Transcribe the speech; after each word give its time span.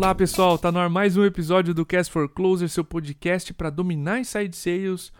Olá 0.00 0.14
pessoal, 0.14 0.56
tá 0.56 0.72
no 0.72 0.78
ar 0.78 0.88
mais 0.88 1.18
um 1.18 1.24
episódio 1.26 1.74
do 1.74 1.84
Cast 1.84 2.10
for 2.10 2.26
Closer, 2.26 2.70
seu 2.70 2.82
podcast 2.82 3.52
para 3.52 3.68
dominar 3.68 4.18
inside 4.18 4.56
sales 4.56 5.12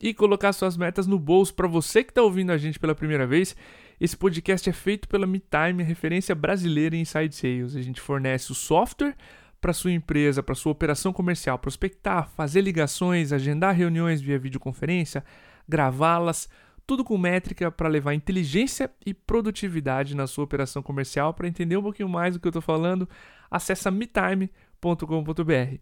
e 0.00 0.12
colocar 0.12 0.52
suas 0.52 0.76
metas 0.76 1.06
no 1.06 1.20
bolso. 1.20 1.54
Para 1.54 1.68
você 1.68 2.02
que 2.02 2.10
está 2.10 2.20
ouvindo 2.20 2.50
a 2.50 2.58
gente 2.58 2.80
pela 2.80 2.96
primeira 2.96 3.28
vez, 3.28 3.54
esse 4.00 4.16
podcast 4.16 4.68
é 4.68 4.72
feito 4.72 5.06
pela 5.06 5.24
MeTime, 5.24 5.84
referência 5.84 6.34
brasileira 6.34 6.96
em 6.96 7.02
inside 7.02 7.32
sales. 7.32 7.76
A 7.76 7.80
gente 7.80 8.00
fornece 8.00 8.50
o 8.50 8.56
software 8.56 9.14
para 9.60 9.72
sua 9.72 9.92
empresa, 9.92 10.42
para 10.42 10.56
sua 10.56 10.72
operação 10.72 11.12
comercial, 11.12 11.56
prospectar, 11.56 12.28
fazer 12.30 12.62
ligações, 12.62 13.32
agendar 13.32 13.72
reuniões 13.72 14.20
via 14.20 14.36
videoconferência, 14.36 15.24
gravá-las, 15.68 16.48
tudo 16.86 17.04
com 17.04 17.16
métrica 17.16 17.70
para 17.70 17.88
levar 17.88 18.14
inteligência 18.14 18.90
e 19.04 19.14
produtividade 19.14 20.14
na 20.14 20.26
sua 20.26 20.44
operação 20.44 20.82
comercial. 20.82 21.32
Para 21.32 21.48
entender 21.48 21.76
um 21.76 21.82
pouquinho 21.82 22.08
mais 22.08 22.34
do 22.34 22.40
que 22.40 22.46
eu 22.46 22.50
estou 22.50 22.62
falando, 22.62 23.08
acessa 23.50 23.90
metime.com.br. 23.90 25.78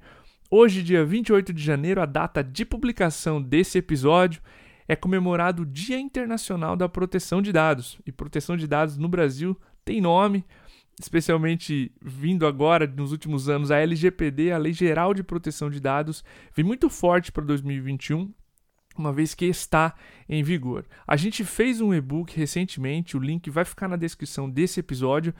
Hoje, 0.50 0.82
dia 0.82 1.04
28 1.04 1.52
de 1.52 1.62
janeiro, 1.62 2.00
a 2.00 2.06
data 2.06 2.44
de 2.44 2.64
publicação 2.64 3.40
desse 3.40 3.78
episódio 3.78 4.42
é 4.86 4.94
comemorado 4.94 5.62
o 5.62 5.66
Dia 5.66 5.98
Internacional 5.98 6.76
da 6.76 6.88
Proteção 6.88 7.40
de 7.40 7.52
Dados. 7.52 7.98
E 8.06 8.12
proteção 8.12 8.56
de 8.56 8.66
dados 8.66 8.98
no 8.98 9.08
Brasil 9.08 9.58
tem 9.84 10.00
nome, 10.00 10.44
especialmente 11.00 11.90
vindo 12.00 12.46
agora 12.46 12.86
nos 12.86 13.12
últimos 13.12 13.48
anos 13.48 13.70
a 13.70 13.78
LGPD, 13.78 14.52
a 14.52 14.58
Lei 14.58 14.72
Geral 14.72 15.14
de 15.14 15.22
Proteção 15.22 15.70
de 15.70 15.80
Dados, 15.80 16.22
vem 16.54 16.64
muito 16.64 16.90
forte 16.90 17.32
para 17.32 17.44
2021 17.44 18.30
uma 18.96 19.12
vez 19.12 19.34
que 19.34 19.44
está 19.46 19.94
em 20.28 20.42
vigor. 20.42 20.84
A 21.06 21.16
gente 21.16 21.44
fez 21.44 21.80
um 21.80 21.92
e-book 21.92 22.36
recentemente, 22.36 23.16
o 23.16 23.20
link 23.20 23.48
vai 23.50 23.64
ficar 23.64 23.88
na 23.88 23.96
descrição 23.96 24.48
desse 24.48 24.80
episódio, 24.80 25.34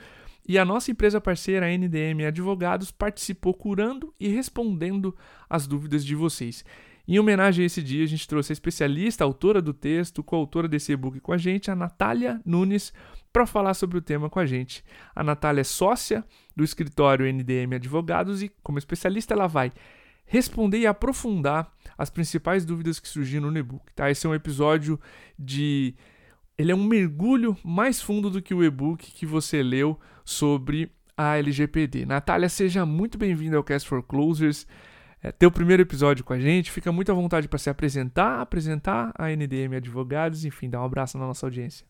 e 0.47 0.57
a 0.57 0.65
nossa 0.65 0.91
empresa 0.91 1.21
parceira, 1.21 1.65
a 1.65 1.69
NDM 1.69 2.25
Advogados, 2.27 2.91
participou 2.91 3.53
curando 3.53 4.13
e 4.19 4.27
respondendo 4.27 5.15
as 5.49 5.65
dúvidas 5.65 6.03
de 6.03 6.15
vocês. 6.15 6.65
Em 7.07 7.19
homenagem 7.19 7.63
a 7.63 7.65
esse 7.65 7.81
dia, 7.81 8.03
a 8.03 8.07
gente 8.07 8.27
trouxe 8.27 8.51
a 8.51 8.53
especialista, 8.53 9.23
a 9.23 9.27
autora 9.27 9.61
do 9.61 9.73
texto, 9.73 10.23
coautora 10.23 10.67
desse 10.67 10.93
e-book 10.93 11.19
com 11.19 11.33
a 11.33 11.37
gente, 11.37 11.69
a 11.69 11.75
Natália 11.75 12.41
Nunes, 12.45 12.93
para 13.31 13.45
falar 13.45 13.73
sobre 13.73 13.97
o 13.97 14.01
tema 14.01 14.29
com 14.29 14.39
a 14.39 14.45
gente. 14.45 14.83
A 15.13 15.23
Natália 15.23 15.61
é 15.61 15.65
sócia 15.65 16.23
do 16.55 16.63
escritório 16.63 17.25
NDM 17.25 17.75
Advogados 17.75 18.41
e, 18.41 18.49
como 18.61 18.77
especialista, 18.77 19.33
ela 19.33 19.47
vai 19.47 19.71
responder 20.25 20.79
e 20.79 20.87
aprofundar 20.87 21.71
as 21.97 22.09
principais 22.09 22.65
dúvidas 22.65 22.99
que 22.99 23.07
surgiram 23.07 23.51
no 23.51 23.57
e-book. 23.57 23.93
Tá? 23.93 24.09
Esse 24.09 24.25
é 24.25 24.29
um 24.29 24.35
episódio 24.35 24.99
de 25.37 25.95
ele 26.57 26.71
é 26.71 26.75
um 26.75 26.83
mergulho 26.83 27.57
mais 27.63 28.01
fundo 28.01 28.29
do 28.29 28.41
que 28.41 28.53
o 28.53 28.63
e-book 28.63 29.11
que 29.11 29.25
você 29.25 29.63
leu 29.63 29.99
sobre 30.23 30.91
a 31.17 31.37
LGPD. 31.37 32.05
Natália, 32.05 32.49
seja 32.49 32.85
muito 32.85 33.17
bem-vinda 33.17 33.57
ao 33.57 33.63
Cast 33.63 33.87
for 33.87 34.03
Closers. 34.03 34.67
É 35.21 35.31
teu 35.31 35.49
primeiro 35.51 35.81
episódio 35.81 36.23
com 36.23 36.33
a 36.33 36.39
gente. 36.39 36.71
Fica 36.71 36.91
muito 36.91 37.11
à 37.11 37.15
vontade 37.15 37.47
para 37.47 37.59
se 37.59 37.69
apresentar, 37.69 38.41
apresentar 38.41 39.13
a 39.17 39.29
NDM 39.29 39.75
Advogados, 39.77 40.43
enfim, 40.45 40.69
dar 40.69 40.81
um 40.81 40.85
abraço 40.85 41.17
na 41.17 41.25
nossa 41.25 41.45
audiência. 41.45 41.87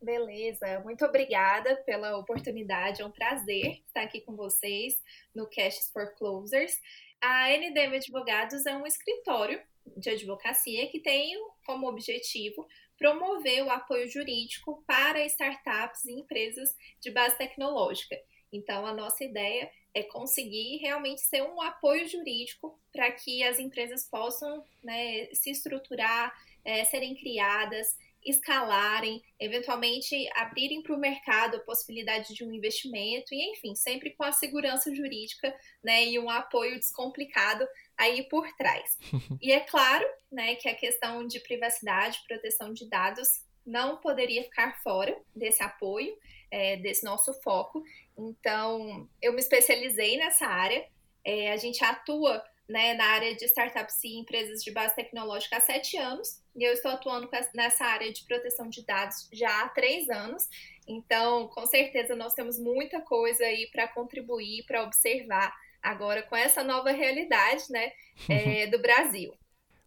Beleza, 0.00 0.80
muito 0.84 1.04
obrigada 1.04 1.74
pela 1.84 2.16
oportunidade. 2.16 3.02
É 3.02 3.06
um 3.06 3.10
prazer 3.10 3.82
estar 3.86 4.02
aqui 4.02 4.20
com 4.20 4.36
vocês 4.36 4.94
no 5.34 5.46
Cast 5.48 5.92
for 5.92 6.14
Closers. 6.16 6.72
A 7.20 7.50
NDM 7.50 7.96
Advogados 7.96 8.64
é 8.64 8.76
um 8.76 8.86
escritório 8.86 9.60
de 9.96 10.10
advocacia 10.10 10.88
que 10.88 11.00
tem 11.00 11.34
como 11.66 11.88
objetivo 11.88 12.66
promover 12.96 13.64
o 13.64 13.70
apoio 13.70 14.08
jurídico 14.08 14.84
para 14.86 15.24
startups 15.26 16.04
e 16.04 16.12
empresas 16.12 16.76
de 17.00 17.10
base 17.10 17.36
tecnológica. 17.36 18.16
Então, 18.52 18.86
a 18.86 18.94
nossa 18.94 19.24
ideia 19.24 19.70
é 19.94 20.02
conseguir 20.02 20.76
realmente 20.78 21.20
ser 21.22 21.42
um 21.42 21.60
apoio 21.60 22.08
jurídico 22.08 22.78
para 22.92 23.10
que 23.10 23.42
as 23.42 23.58
empresas 23.58 24.04
possam 24.08 24.64
né, 24.82 25.26
se 25.32 25.50
estruturar, 25.50 26.32
é, 26.64 26.84
serem 26.84 27.14
criadas, 27.14 27.96
escalarem, 28.28 29.22
eventualmente 29.38 30.28
abrirem 30.34 30.82
para 30.82 30.94
o 30.94 30.98
mercado 30.98 31.56
a 31.56 31.60
possibilidade 31.60 32.34
de 32.34 32.44
um 32.44 32.52
investimento 32.52 33.34
e, 33.34 33.52
enfim, 33.52 33.74
sempre 33.74 34.10
com 34.10 34.24
a 34.24 34.32
segurança 34.32 34.94
jurídica 34.94 35.54
né, 35.82 36.04
e 36.04 36.18
um 36.18 36.28
apoio 36.28 36.76
descomplicado 36.76 37.66
aí 37.96 38.22
por 38.28 38.46
trás. 38.56 38.96
e 39.40 39.52
é 39.52 39.60
claro 39.60 40.06
né, 40.30 40.54
que 40.56 40.68
a 40.68 40.74
questão 40.74 41.26
de 41.26 41.40
privacidade, 41.40 42.22
proteção 42.26 42.72
de 42.72 42.88
dados 42.88 43.46
não 43.66 43.98
poderia 43.98 44.42
ficar 44.44 44.80
fora 44.82 45.16
desse 45.34 45.62
apoio, 45.62 46.16
é, 46.50 46.76
desse 46.76 47.04
nosso 47.04 47.34
foco. 47.42 47.82
Então, 48.16 49.08
eu 49.20 49.32
me 49.32 49.40
especializei 49.40 50.16
nessa 50.16 50.46
área. 50.46 50.86
É, 51.24 51.52
a 51.52 51.56
gente 51.56 51.84
atua 51.84 52.42
né, 52.68 52.94
na 52.94 53.04
área 53.04 53.34
de 53.34 53.44
startups 53.46 54.02
e 54.04 54.18
empresas 54.18 54.62
de 54.62 54.70
base 54.70 54.94
tecnológica 54.94 55.56
há 55.56 55.60
sete 55.60 55.96
anos, 55.96 56.40
e 56.54 56.62
eu 56.62 56.72
estou 56.72 56.90
atuando 56.90 57.28
nessa 57.54 57.84
área 57.84 58.12
de 58.12 58.24
proteção 58.24 58.68
de 58.68 58.84
dados 58.84 59.28
já 59.32 59.62
há 59.62 59.68
três 59.68 60.08
anos. 60.10 60.48
Então, 60.86 61.48
com 61.48 61.66
certeza, 61.66 62.14
nós 62.14 62.34
temos 62.34 62.58
muita 62.58 63.00
coisa 63.00 63.44
aí 63.44 63.68
para 63.72 63.88
contribuir, 63.88 64.64
para 64.66 64.82
observar 64.82 65.54
agora 65.82 66.22
com 66.22 66.36
essa 66.36 66.62
nova 66.62 66.90
realidade 66.90 67.64
né, 67.70 67.92
é, 68.28 68.66
do 68.66 68.78
Brasil. 68.78 69.32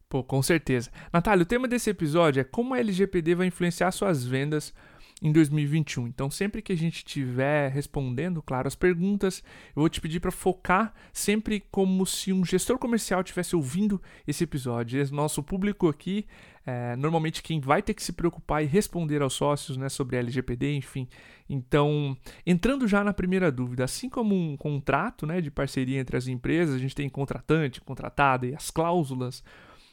Pô, 0.09 0.24
com 0.24 0.41
certeza. 0.41 0.91
Natália, 1.14 1.44
o 1.44 1.46
tema 1.46 1.68
desse 1.68 1.90
episódio 1.90 2.41
é 2.41 2.44
como 2.44 2.74
a 2.74 2.80
LGPD 2.80 3.36
vai 3.36 3.47
influenciar 3.47 3.91
suas 3.91 4.25
vendas 4.25 4.74
em 5.22 5.32
2021. 5.32 6.08
Então, 6.08 6.32
sempre 6.32 6.62
que 6.62 6.74
a 6.74 6.78
gente 6.78 6.98
estiver 6.98 7.70
respondendo, 7.70 8.42
claro, 8.42 8.68
as 8.68 8.76
perguntas, 8.76 9.44
eu 9.76 9.82
vou 9.82 9.90
te 9.90 10.02
pedir 10.02 10.20
para 10.20 10.32
focar 10.32 10.94
sempre 11.14 11.64
como 11.72 12.06
se 12.06 12.34
um 12.34 12.44
gestor 12.44 12.80
comercial 12.80 13.22
estivesse 13.22 13.56
ouvindo 13.56 14.02
esse 14.28 14.44
episódio. 14.44 15.00
Esse 15.00 15.14
nosso 15.14 15.44
público 15.44 15.88
aqui, 15.88 16.26
é, 16.66 16.96
normalmente 16.96 17.44
quem 17.44 17.59
vai 17.59 17.84
ter 17.84 17.94
que 17.94 18.02
se 18.02 18.14
preocupar 18.14 18.64
e 18.64 18.68
responder 18.68 19.22
aos 19.22 19.34
sócios 19.34 19.78
né, 19.78 19.90
sobre 19.90 20.18
LGPD, 20.18 20.76
enfim. 20.76 21.08
Então, 21.48 22.18
entrando 22.46 22.88
já 22.88 23.03
na 23.03 23.14
primeira 23.14 23.52
dúvida, 23.52 23.84
assim 23.84 24.09
como 24.09 24.34
um 24.34 24.58
contrato 24.58 25.28
né, 25.28 25.40
de 25.40 25.52
parceria 25.52 26.00
entre 26.00 26.18
as 26.18 26.28
empresas, 26.28 26.76
a 26.76 26.80
gente 26.80 26.96
tem 26.96 27.08
contratante, 27.08 27.80
contratada 27.82 28.48
e 28.48 28.56
as 28.56 28.72
cláusulas 28.72 29.44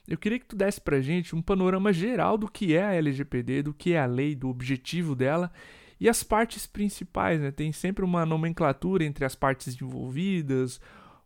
eu 0.09 0.17
queria 0.17 0.39
que 0.39 0.47
tu 0.47 0.57
desse 0.57 0.81
pra 0.81 1.01
gente 1.01 1.37
um 1.37 1.43
panorama 1.43 1.93
geral 1.93 2.39
do 2.39 2.51
que 2.51 2.75
é 2.75 2.83
a 2.83 2.95
LGPD, 2.95 3.63
do 3.63 3.75
que 3.75 3.93
é 3.93 4.01
a 4.01 4.07
lei, 4.07 4.35
do 4.35 4.49
objetivo 4.49 5.15
dela 5.15 5.53
e 6.01 6.09
as 6.09 6.23
partes 6.23 6.67
principais, 6.67 7.41
né? 7.41 7.51
Tem 7.51 7.73
sempre 7.73 8.05
uma 8.05 8.25
nomenclatura 8.25 9.05
entre 9.05 9.25
as 9.25 9.35
partes 9.35 9.81
envolvidas, 9.81 10.77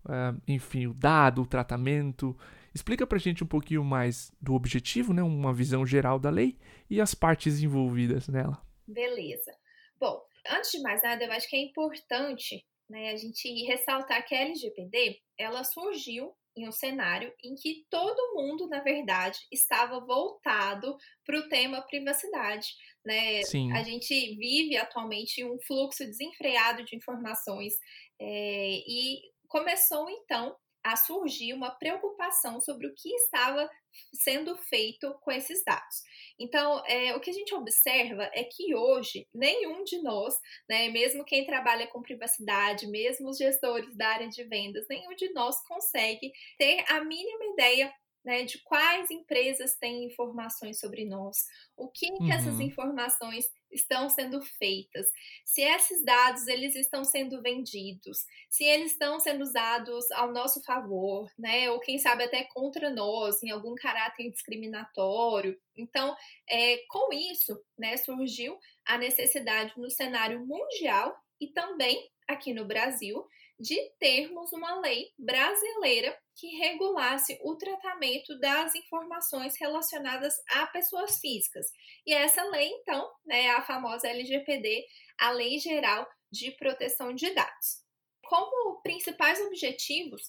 uh, 0.04 0.40
enfim, 0.48 0.86
o 0.86 0.94
dado, 0.94 1.42
o 1.42 1.46
tratamento. 1.46 2.36
Explica 2.74 3.06
pra 3.06 3.18
gente 3.18 3.44
um 3.44 3.46
pouquinho 3.46 3.84
mais 3.84 4.32
do 4.40 4.54
objetivo, 4.54 5.12
né? 5.12 5.22
Uma 5.22 5.52
visão 5.52 5.86
geral 5.86 6.18
da 6.18 6.30
lei 6.30 6.58
e 6.90 7.00
as 7.00 7.14
partes 7.14 7.62
envolvidas 7.62 8.28
nela. 8.28 8.60
Beleza. 8.86 9.52
Bom, 10.00 10.20
antes 10.50 10.72
de 10.72 10.80
mais 10.80 11.02
nada, 11.02 11.22
eu 11.22 11.30
acho 11.32 11.48
que 11.48 11.56
é 11.56 11.62
importante 11.62 12.64
né, 12.90 13.10
a 13.10 13.16
gente 13.16 13.48
ressaltar 13.66 14.26
que 14.26 14.34
a 14.34 14.40
LGPD 14.40 15.20
ela 15.38 15.62
surgiu 15.64 16.34
em 16.56 16.68
um 16.68 16.72
cenário 16.72 17.32
em 17.42 17.54
que 17.54 17.86
todo 17.88 18.34
mundo, 18.34 18.68
na 18.68 18.80
verdade, 18.80 19.38
estava 19.50 20.00
voltado 20.00 20.96
para 21.24 21.38
o 21.38 21.48
tema 21.48 21.82
privacidade. 21.82 22.68
Né? 23.04 23.42
Sim. 23.42 23.72
A 23.72 23.82
gente 23.82 24.14
vive 24.36 24.76
atualmente 24.76 25.44
um 25.44 25.58
fluxo 25.66 26.04
desenfreado 26.04 26.84
de 26.84 26.96
informações 26.96 27.74
é, 28.20 28.78
e 28.86 29.20
começou 29.48 30.08
então 30.08 30.56
a 30.84 30.96
surgir 30.96 31.52
uma 31.52 31.70
preocupação 31.70 32.60
sobre 32.60 32.86
o 32.86 32.94
que 32.94 33.08
estava 33.14 33.68
sendo 34.14 34.56
feito 34.56 35.12
com 35.20 35.30
esses 35.30 35.62
dados. 35.64 36.02
Então, 36.38 36.82
é, 36.86 37.14
o 37.14 37.20
que 37.20 37.30
a 37.30 37.32
gente 37.32 37.54
observa 37.54 38.30
é 38.32 38.44
que 38.44 38.74
hoje 38.74 39.28
nenhum 39.34 39.84
de 39.84 40.02
nós, 40.02 40.34
né, 40.68 40.88
mesmo 40.88 41.24
quem 41.24 41.44
trabalha 41.44 41.86
com 41.86 42.02
privacidade, 42.02 42.86
mesmo 42.86 43.28
os 43.28 43.38
gestores 43.38 43.94
da 43.96 44.08
área 44.08 44.28
de 44.28 44.44
vendas, 44.44 44.86
nenhum 44.88 45.14
de 45.14 45.32
nós 45.32 45.60
consegue 45.66 46.32
ter 46.58 46.84
a 46.88 47.04
mínima 47.04 47.44
ideia 47.52 47.92
né, 48.24 48.44
de 48.44 48.58
quais 48.62 49.10
empresas 49.10 49.76
têm 49.76 50.04
informações 50.04 50.78
sobre 50.78 51.04
nós, 51.04 51.38
o 51.76 51.88
que, 51.88 52.10
uhum. 52.12 52.18
que 52.26 52.32
essas 52.32 52.54
uhum. 52.54 52.62
informações 52.62 53.44
estão 53.70 54.08
sendo 54.08 54.40
feitas, 54.42 55.06
se 55.44 55.62
esses 55.62 56.04
dados 56.04 56.46
eles 56.46 56.76
estão 56.76 57.04
sendo 57.04 57.40
vendidos, 57.40 58.18
se 58.50 58.64
eles 58.64 58.92
estão 58.92 59.18
sendo 59.18 59.42
usados 59.42 60.10
ao 60.12 60.30
nosso 60.30 60.62
favor, 60.62 61.28
né, 61.38 61.70
ou 61.70 61.80
quem 61.80 61.98
sabe 61.98 62.24
até 62.24 62.44
contra 62.44 62.90
nós, 62.90 63.42
em 63.42 63.50
algum 63.50 63.74
caráter 63.74 64.30
discriminatório. 64.30 65.58
Então, 65.76 66.14
é, 66.48 66.78
com 66.88 67.12
isso, 67.12 67.58
né, 67.78 67.96
surgiu 67.96 68.58
a 68.84 68.98
necessidade 68.98 69.72
no 69.76 69.90
cenário 69.90 70.46
mundial 70.46 71.16
e 71.40 71.48
também 71.48 72.08
aqui 72.28 72.52
no 72.52 72.64
Brasil 72.64 73.26
de 73.62 73.78
termos 74.00 74.52
uma 74.52 74.80
lei 74.80 75.12
brasileira 75.16 76.18
que 76.34 76.48
regulasse 76.56 77.38
o 77.44 77.54
tratamento 77.54 78.36
das 78.40 78.74
informações 78.74 79.54
relacionadas 79.56 80.34
a 80.50 80.66
pessoas 80.66 81.20
físicas. 81.20 81.66
E 82.04 82.12
essa 82.12 82.42
lei, 82.50 82.68
então, 82.68 83.08
é 83.30 83.50
a 83.50 83.62
famosa 83.62 84.08
LGPD, 84.08 84.84
a 85.16 85.30
Lei 85.30 85.60
Geral 85.60 86.04
de 86.30 86.50
Proteção 86.52 87.14
de 87.14 87.30
Dados. 87.30 87.82
como 88.24 88.80
principais 88.82 89.38
objetivos 89.40 90.22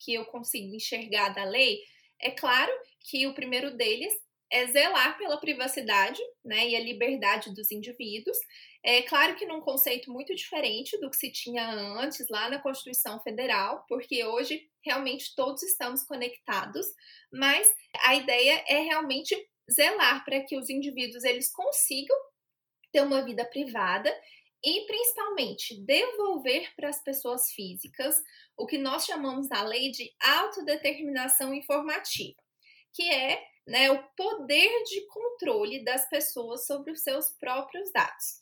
que 0.00 0.14
eu 0.14 0.24
consigo 0.24 0.74
enxergar 0.74 1.28
da 1.28 1.44
lei, 1.44 1.78
é 2.18 2.30
claro 2.30 2.72
que 3.08 3.26
o 3.26 3.34
primeiro 3.34 3.76
deles 3.76 4.12
é 4.52 4.66
zelar 4.66 5.16
pela 5.16 5.38
privacidade 5.38 6.20
né, 6.44 6.68
e 6.68 6.76
a 6.76 6.80
liberdade 6.80 7.54
dos 7.54 7.70
indivíduos. 7.70 8.36
É 8.84 9.02
claro 9.02 9.36
que 9.36 9.46
num 9.46 9.60
conceito 9.60 10.10
muito 10.10 10.34
diferente 10.34 10.98
do 10.98 11.10
que 11.10 11.16
se 11.16 11.30
tinha 11.30 11.70
antes 11.70 12.28
lá 12.28 12.50
na 12.50 12.58
Constituição 12.58 13.20
Federal, 13.22 13.84
porque 13.88 14.24
hoje 14.24 14.68
realmente 14.84 15.34
todos 15.36 15.62
estamos 15.62 16.02
conectados, 16.02 16.86
mas 17.32 17.66
a 18.02 18.14
ideia 18.14 18.64
é 18.66 18.80
realmente 18.80 19.36
zelar 19.70 20.24
para 20.24 20.42
que 20.42 20.56
os 20.56 20.68
indivíduos 20.68 21.22
eles 21.22 21.52
consigam 21.52 22.16
ter 22.92 23.02
uma 23.02 23.24
vida 23.24 23.44
privada 23.44 24.12
e 24.64 24.86
principalmente 24.86 25.80
devolver 25.84 26.74
para 26.74 26.88
as 26.88 27.02
pessoas 27.02 27.50
físicas 27.52 28.16
o 28.56 28.66
que 28.66 28.76
nós 28.76 29.04
chamamos 29.04 29.48
na 29.48 29.62
lei 29.62 29.90
de 29.90 30.10
autodeterminação 30.20 31.54
informativa, 31.54 32.36
que 32.92 33.08
é 33.08 33.42
né, 33.70 33.88
o 33.88 34.02
poder 34.16 34.82
de 34.82 35.06
controle 35.06 35.84
das 35.84 36.08
pessoas 36.08 36.66
sobre 36.66 36.90
os 36.90 37.02
seus 37.02 37.30
próprios 37.30 37.92
dados. 37.92 38.40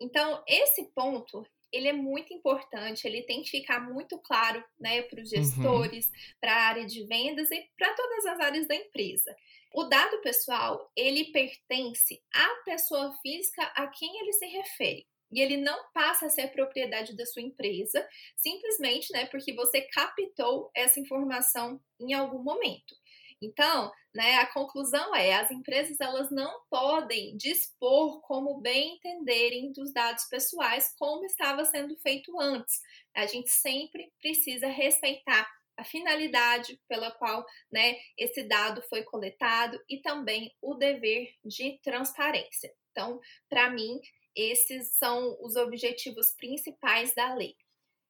Então, 0.00 0.42
esse 0.48 0.84
ponto 0.94 1.46
ele 1.70 1.86
é 1.86 1.92
muito 1.92 2.32
importante, 2.32 3.06
ele 3.06 3.22
tem 3.22 3.42
que 3.42 3.50
ficar 3.50 3.78
muito 3.78 4.18
claro 4.18 4.64
né, 4.78 5.02
para 5.02 5.20
os 5.20 5.30
uhum. 5.30 5.42
gestores, 5.44 6.06
uhum. 6.06 6.12
para 6.40 6.52
a 6.52 6.62
área 6.68 6.86
de 6.86 7.04
vendas 7.04 7.50
e 7.50 7.70
para 7.76 7.94
todas 7.94 8.26
as 8.26 8.40
áreas 8.40 8.66
da 8.66 8.74
empresa. 8.74 9.36
O 9.72 9.84
dado 9.84 10.18
pessoal, 10.22 10.90
ele 10.96 11.26
pertence 11.26 12.20
à 12.34 12.48
pessoa 12.64 13.12
física 13.22 13.62
a 13.76 13.86
quem 13.86 14.18
ele 14.20 14.32
se 14.32 14.46
refere. 14.46 15.06
E 15.30 15.40
ele 15.40 15.58
não 15.58 15.92
passa 15.92 16.26
a 16.26 16.30
ser 16.30 16.48
propriedade 16.48 17.14
da 17.16 17.24
sua 17.24 17.42
empresa, 17.42 18.04
simplesmente 18.34 19.12
né, 19.12 19.26
porque 19.26 19.52
você 19.52 19.82
captou 19.82 20.70
essa 20.74 20.98
informação 20.98 21.80
em 22.00 22.12
algum 22.14 22.42
momento. 22.42 22.96
Então, 23.42 23.90
né, 24.14 24.36
a 24.36 24.46
conclusão 24.46 25.14
é, 25.14 25.34
as 25.34 25.50
empresas 25.50 25.98
elas 26.00 26.30
não 26.30 26.60
podem 26.68 27.36
dispor 27.36 28.20
como 28.22 28.60
bem 28.60 28.96
entenderem 28.96 29.72
dos 29.72 29.92
dados 29.92 30.24
pessoais 30.24 30.94
como 30.98 31.24
estava 31.24 31.64
sendo 31.64 31.96
feito 31.98 32.38
antes. 32.38 32.80
A 33.14 33.26
gente 33.26 33.50
sempre 33.50 34.12
precisa 34.20 34.66
respeitar 34.66 35.48
a 35.76 35.84
finalidade 35.84 36.78
pela 36.86 37.10
qual 37.10 37.44
né, 37.72 37.96
esse 38.18 38.42
dado 38.42 38.82
foi 38.82 39.02
coletado 39.02 39.82
e 39.88 39.98
também 40.02 40.54
o 40.60 40.74
dever 40.74 41.34
de 41.42 41.78
transparência. 41.82 42.70
Então, 42.90 43.18
para 43.48 43.70
mim, 43.70 43.98
esses 44.36 44.92
são 44.96 45.38
os 45.40 45.56
objetivos 45.56 46.32
principais 46.36 47.14
da 47.14 47.34
lei. 47.34 47.56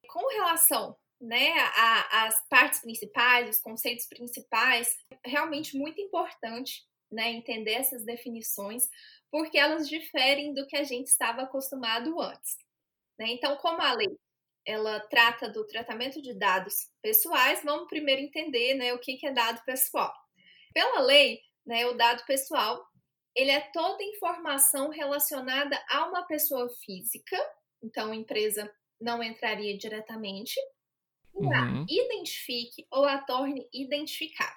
Com 0.08 0.26
relação 0.28 0.96
né, 1.20 1.54
as 2.10 2.48
partes 2.48 2.80
principais, 2.80 3.48
os 3.48 3.60
conceitos 3.60 4.06
principais, 4.06 4.96
realmente 5.24 5.76
muito 5.76 6.00
importante 6.00 6.86
né, 7.10 7.30
entender 7.30 7.72
essas 7.72 8.04
definições, 8.04 8.88
porque 9.30 9.58
elas 9.58 9.88
diferem 9.88 10.54
do 10.54 10.66
que 10.66 10.76
a 10.76 10.84
gente 10.84 11.08
estava 11.08 11.42
acostumado 11.42 12.20
antes. 12.20 12.56
Né? 13.18 13.26
Então, 13.28 13.56
como 13.56 13.82
a 13.82 13.92
lei 13.92 14.08
ela 14.66 15.00
trata 15.00 15.48
do 15.48 15.66
tratamento 15.66 16.20
de 16.20 16.34
dados 16.34 16.90
pessoais, 17.02 17.62
vamos 17.64 17.88
primeiro 17.88 18.20
entender 18.20 18.74
né, 18.74 18.92
o 18.92 18.98
que, 18.98 19.16
que 19.16 19.26
é 19.26 19.32
dado 19.32 19.62
pessoal. 19.64 20.12
Pela 20.72 21.00
lei, 21.00 21.40
né, 21.66 21.86
o 21.86 21.94
dado 21.94 22.24
pessoal 22.24 22.86
ele 23.34 23.50
é 23.50 23.60
toda 23.72 24.02
informação 24.02 24.90
relacionada 24.90 25.80
a 25.88 26.06
uma 26.06 26.26
pessoa 26.26 26.68
física, 26.84 27.36
então 27.82 28.10
a 28.10 28.16
empresa 28.16 28.70
não 29.00 29.22
entraria 29.22 29.76
diretamente, 29.78 30.58
uhum. 31.34 31.86
identifique 31.88 32.86
ou 32.90 33.04
a 33.04 33.18
torne 33.18 33.68
identificável. 33.72 34.54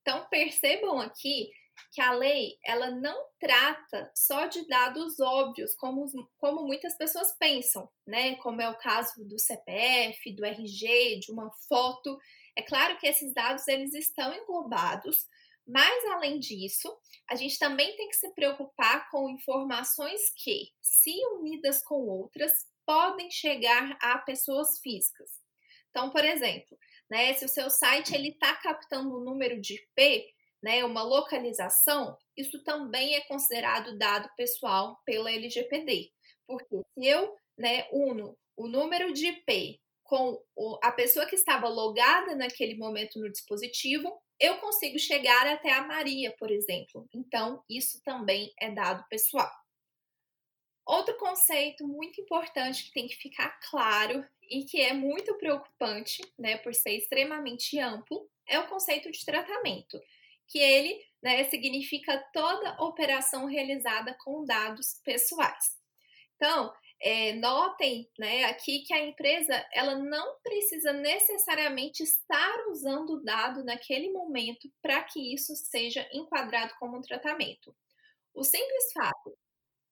Então, 0.00 0.26
percebam 0.30 0.98
aqui 0.98 1.50
que 1.92 2.00
a 2.00 2.12
lei 2.12 2.58
ela 2.64 2.90
não 2.90 3.26
trata 3.38 4.10
só 4.14 4.46
de 4.46 4.66
dados 4.68 5.18
óbvios, 5.18 5.74
como, 5.76 6.06
como 6.38 6.66
muitas 6.66 6.96
pessoas 6.96 7.36
pensam, 7.38 7.88
né? 8.06 8.36
Como 8.36 8.60
é 8.60 8.68
o 8.68 8.78
caso 8.78 9.24
do 9.26 9.38
CPF, 9.38 10.34
do 10.34 10.44
RG, 10.44 11.20
de 11.20 11.32
uma 11.32 11.50
foto. 11.68 12.18
É 12.56 12.62
claro 12.62 12.98
que 12.98 13.06
esses 13.06 13.32
dados 13.32 13.66
eles 13.66 13.94
estão 13.94 14.32
englobados, 14.34 15.26
mas 15.66 16.04
além 16.06 16.38
disso, 16.38 16.96
a 17.28 17.34
gente 17.34 17.58
também 17.58 17.96
tem 17.96 18.08
que 18.08 18.16
se 18.16 18.32
preocupar 18.34 19.08
com 19.10 19.30
informações 19.30 20.20
que, 20.36 20.72
se 20.80 21.14
unidas 21.34 21.82
com 21.82 22.06
outras, 22.08 22.52
podem 22.84 23.30
chegar 23.30 23.96
a 24.00 24.18
pessoas 24.18 24.78
físicas. 24.80 25.39
Então, 25.90 26.10
por 26.10 26.24
exemplo, 26.24 26.78
né, 27.10 27.32
se 27.34 27.44
o 27.44 27.48
seu 27.48 27.68
site 27.68 28.14
ele 28.14 28.28
está 28.30 28.54
captando 28.56 29.16
um 29.16 29.24
número 29.24 29.60
de 29.60 29.74
IP, 29.74 30.26
né, 30.62 30.84
uma 30.84 31.02
localização, 31.02 32.16
isso 32.36 32.62
também 32.62 33.14
é 33.14 33.20
considerado 33.22 33.98
dado 33.98 34.30
pessoal 34.36 34.98
pela 35.04 35.32
LGPD. 35.32 36.10
Porque 36.46 36.80
se 36.94 37.06
eu 37.06 37.34
né, 37.58 37.86
uno 37.92 38.36
o 38.56 38.68
número 38.68 39.12
de 39.12 39.26
IP 39.26 39.80
com 40.04 40.38
a 40.82 40.92
pessoa 40.92 41.24
que 41.24 41.34
estava 41.34 41.68
logada 41.68 42.34
naquele 42.34 42.76
momento 42.76 43.18
no 43.18 43.30
dispositivo, 43.30 44.20
eu 44.38 44.58
consigo 44.58 44.98
chegar 44.98 45.46
até 45.46 45.72
a 45.72 45.86
Maria, 45.86 46.34
por 46.38 46.50
exemplo. 46.50 47.06
Então, 47.14 47.62
isso 47.70 48.02
também 48.02 48.52
é 48.58 48.70
dado 48.70 49.06
pessoal. 49.08 49.50
Outro 50.90 51.16
conceito 51.18 51.86
muito 51.86 52.20
importante 52.20 52.82
que 52.82 52.92
tem 52.92 53.06
que 53.06 53.14
ficar 53.14 53.60
claro 53.70 54.26
e 54.42 54.64
que 54.64 54.80
é 54.80 54.92
muito 54.92 55.32
preocupante, 55.38 56.20
né, 56.36 56.56
por 56.56 56.74
ser 56.74 56.96
extremamente 56.96 57.78
amplo, 57.78 58.28
é 58.44 58.58
o 58.58 58.66
conceito 58.66 59.08
de 59.08 59.24
tratamento, 59.24 60.02
que 60.48 60.58
ele 60.58 61.00
né, 61.22 61.44
significa 61.44 62.18
toda 62.32 62.82
operação 62.82 63.46
realizada 63.46 64.16
com 64.24 64.44
dados 64.44 65.00
pessoais. 65.04 65.78
Então, 66.34 66.74
é, 67.00 67.34
notem 67.34 68.10
né, 68.18 68.42
aqui 68.46 68.80
que 68.80 68.92
a 68.92 68.98
empresa 68.98 69.64
ela 69.72 69.94
não 69.94 70.40
precisa 70.42 70.92
necessariamente 70.92 72.02
estar 72.02 72.66
usando 72.68 73.10
o 73.10 73.22
dado 73.22 73.62
naquele 73.62 74.10
momento 74.10 74.68
para 74.82 75.00
que 75.04 75.32
isso 75.32 75.54
seja 75.54 76.04
enquadrado 76.12 76.74
como 76.80 76.98
um 76.98 77.00
tratamento. 77.00 77.72
O 78.34 78.42
simples 78.42 78.92
fato, 78.92 79.38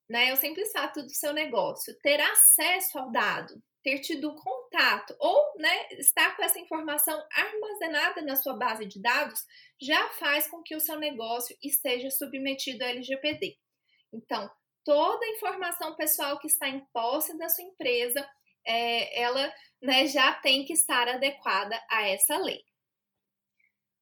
né, 0.08 0.32
o 0.32 0.36
simples 0.36 0.72
fato 0.72 1.02
do 1.02 1.10
seu 1.10 1.32
negócio 1.32 1.96
ter 2.02 2.20
acesso 2.20 2.98
ao 2.98 3.10
dado, 3.10 3.62
ter 3.82 4.00
tido 4.00 4.34
contato 4.34 5.14
ou 5.18 5.54
né, 5.58 5.88
estar 5.92 6.36
com 6.36 6.42
essa 6.42 6.58
informação 6.58 7.22
armazenada 7.30 8.22
na 8.22 8.36
sua 8.36 8.54
base 8.54 8.86
de 8.86 9.00
dados 9.00 9.44
já 9.80 10.08
faz 10.10 10.48
com 10.48 10.62
que 10.62 10.74
o 10.74 10.80
seu 10.80 10.98
negócio 10.98 11.56
esteja 11.62 12.10
submetido 12.10 12.84
à 12.84 12.88
LGPD. 12.88 13.56
Então, 14.12 14.50
toda 14.84 15.24
a 15.24 15.30
informação 15.30 15.94
pessoal 15.94 16.38
que 16.38 16.46
está 16.46 16.68
em 16.68 16.80
posse 16.92 17.36
da 17.36 17.48
sua 17.48 17.64
empresa, 17.64 18.26
é, 18.66 19.20
ela 19.20 19.52
né, 19.80 20.06
já 20.06 20.32
tem 20.32 20.64
que 20.64 20.72
estar 20.72 21.08
adequada 21.08 21.80
a 21.90 22.08
essa 22.08 22.36
lei. 22.38 22.64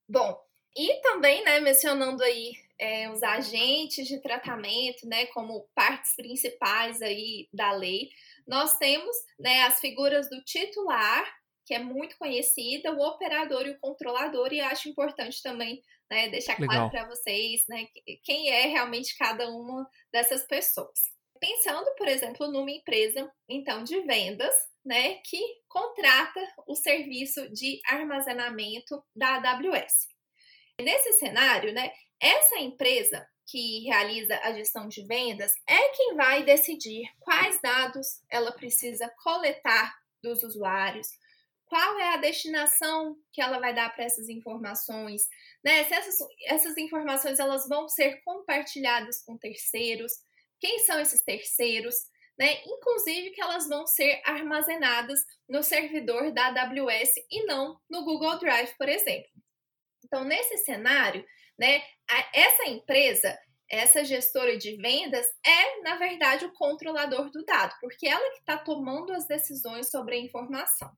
Bom, 0.08 0.40
e 0.76 1.00
também, 1.02 1.42
né, 1.44 1.58
mencionando 1.60 2.22
aí 2.22 2.52
é, 2.78 3.10
os 3.10 3.22
agentes 3.22 4.06
de 4.06 4.20
tratamento, 4.20 5.06
né, 5.06 5.26
como 5.26 5.68
partes 5.74 6.14
principais 6.14 7.00
aí 7.02 7.48
da 7.52 7.72
lei, 7.72 8.10
nós 8.46 8.76
temos 8.78 9.16
né, 9.38 9.62
as 9.62 9.80
figuras 9.80 10.28
do 10.28 10.42
titular, 10.44 11.24
que 11.64 11.74
é 11.74 11.78
muito 11.78 12.16
conhecida, 12.16 12.92
o 12.92 13.00
operador 13.00 13.66
e 13.66 13.70
o 13.70 13.80
controlador, 13.80 14.52
e 14.52 14.60
acho 14.60 14.88
importante 14.88 15.42
também 15.42 15.82
né, 16.10 16.28
deixar 16.28 16.56
claro 16.56 16.90
para 16.90 17.08
vocês 17.08 17.64
né, 17.68 17.86
quem 18.22 18.50
é 18.50 18.66
realmente 18.66 19.16
cada 19.16 19.48
uma 19.48 19.88
dessas 20.12 20.46
pessoas. 20.46 21.16
Pensando, 21.40 21.92
por 21.96 22.08
exemplo, 22.08 22.50
numa 22.50 22.70
empresa 22.70 23.30
então 23.48 23.82
de 23.82 24.00
vendas, 24.02 24.54
né, 24.84 25.14
que 25.24 25.40
contrata 25.68 26.40
o 26.66 26.74
serviço 26.76 27.48
de 27.52 27.80
armazenamento 27.86 29.02
da 29.14 29.34
AWS. 29.34 30.06
Nesse 30.80 31.14
cenário, 31.14 31.72
né, 31.72 31.92
essa 32.20 32.58
empresa 32.58 33.26
que 33.46 33.84
realiza 33.84 34.36
a 34.42 34.52
gestão 34.52 34.88
de 34.88 35.06
vendas 35.06 35.52
é 35.68 35.88
quem 35.90 36.16
vai 36.16 36.42
decidir 36.42 37.08
quais 37.20 37.60
dados 37.60 38.20
ela 38.30 38.52
precisa 38.52 39.08
coletar 39.22 39.94
dos 40.22 40.42
usuários, 40.42 41.08
qual 41.66 41.98
é 41.98 42.14
a 42.14 42.16
destinação 42.16 43.16
que 43.32 43.40
ela 43.40 43.58
vai 43.58 43.74
dar 43.74 43.94
para 43.94 44.04
essas 44.04 44.28
informações, 44.28 45.22
né? 45.62 45.84
Se 45.84 45.94
essas, 45.94 46.18
essas 46.46 46.76
informações 46.76 47.38
elas 47.38 47.68
vão 47.68 47.88
ser 47.88 48.22
compartilhadas 48.24 49.22
com 49.24 49.36
terceiros, 49.36 50.12
quem 50.60 50.80
são 50.80 50.98
esses 50.98 51.22
terceiros, 51.22 51.94
né? 52.38 52.60
Inclusive 52.64 53.30
que 53.30 53.40
elas 53.40 53.68
vão 53.68 53.86
ser 53.86 54.20
armazenadas 54.24 55.20
no 55.48 55.62
servidor 55.62 56.32
da 56.32 56.46
AWS 56.46 57.14
e 57.30 57.44
não 57.46 57.80
no 57.90 58.04
Google 58.04 58.38
Drive, 58.38 58.74
por 58.76 58.88
exemplo. 58.88 59.30
Então, 60.04 60.22
nesse 60.22 60.58
cenário, 60.58 61.24
né, 61.58 61.82
essa 62.32 62.68
empresa, 62.68 63.38
essa 63.68 64.04
gestora 64.04 64.56
de 64.56 64.76
vendas, 64.76 65.26
é, 65.44 65.80
na 65.82 65.96
verdade, 65.96 66.44
o 66.44 66.52
controlador 66.52 67.30
do 67.30 67.44
dado, 67.44 67.74
porque 67.80 68.06
ela 68.06 68.30
que 68.30 68.38
está 68.38 68.56
tomando 68.56 69.12
as 69.12 69.26
decisões 69.26 69.90
sobre 69.90 70.14
a 70.14 70.20
informação. 70.20 70.90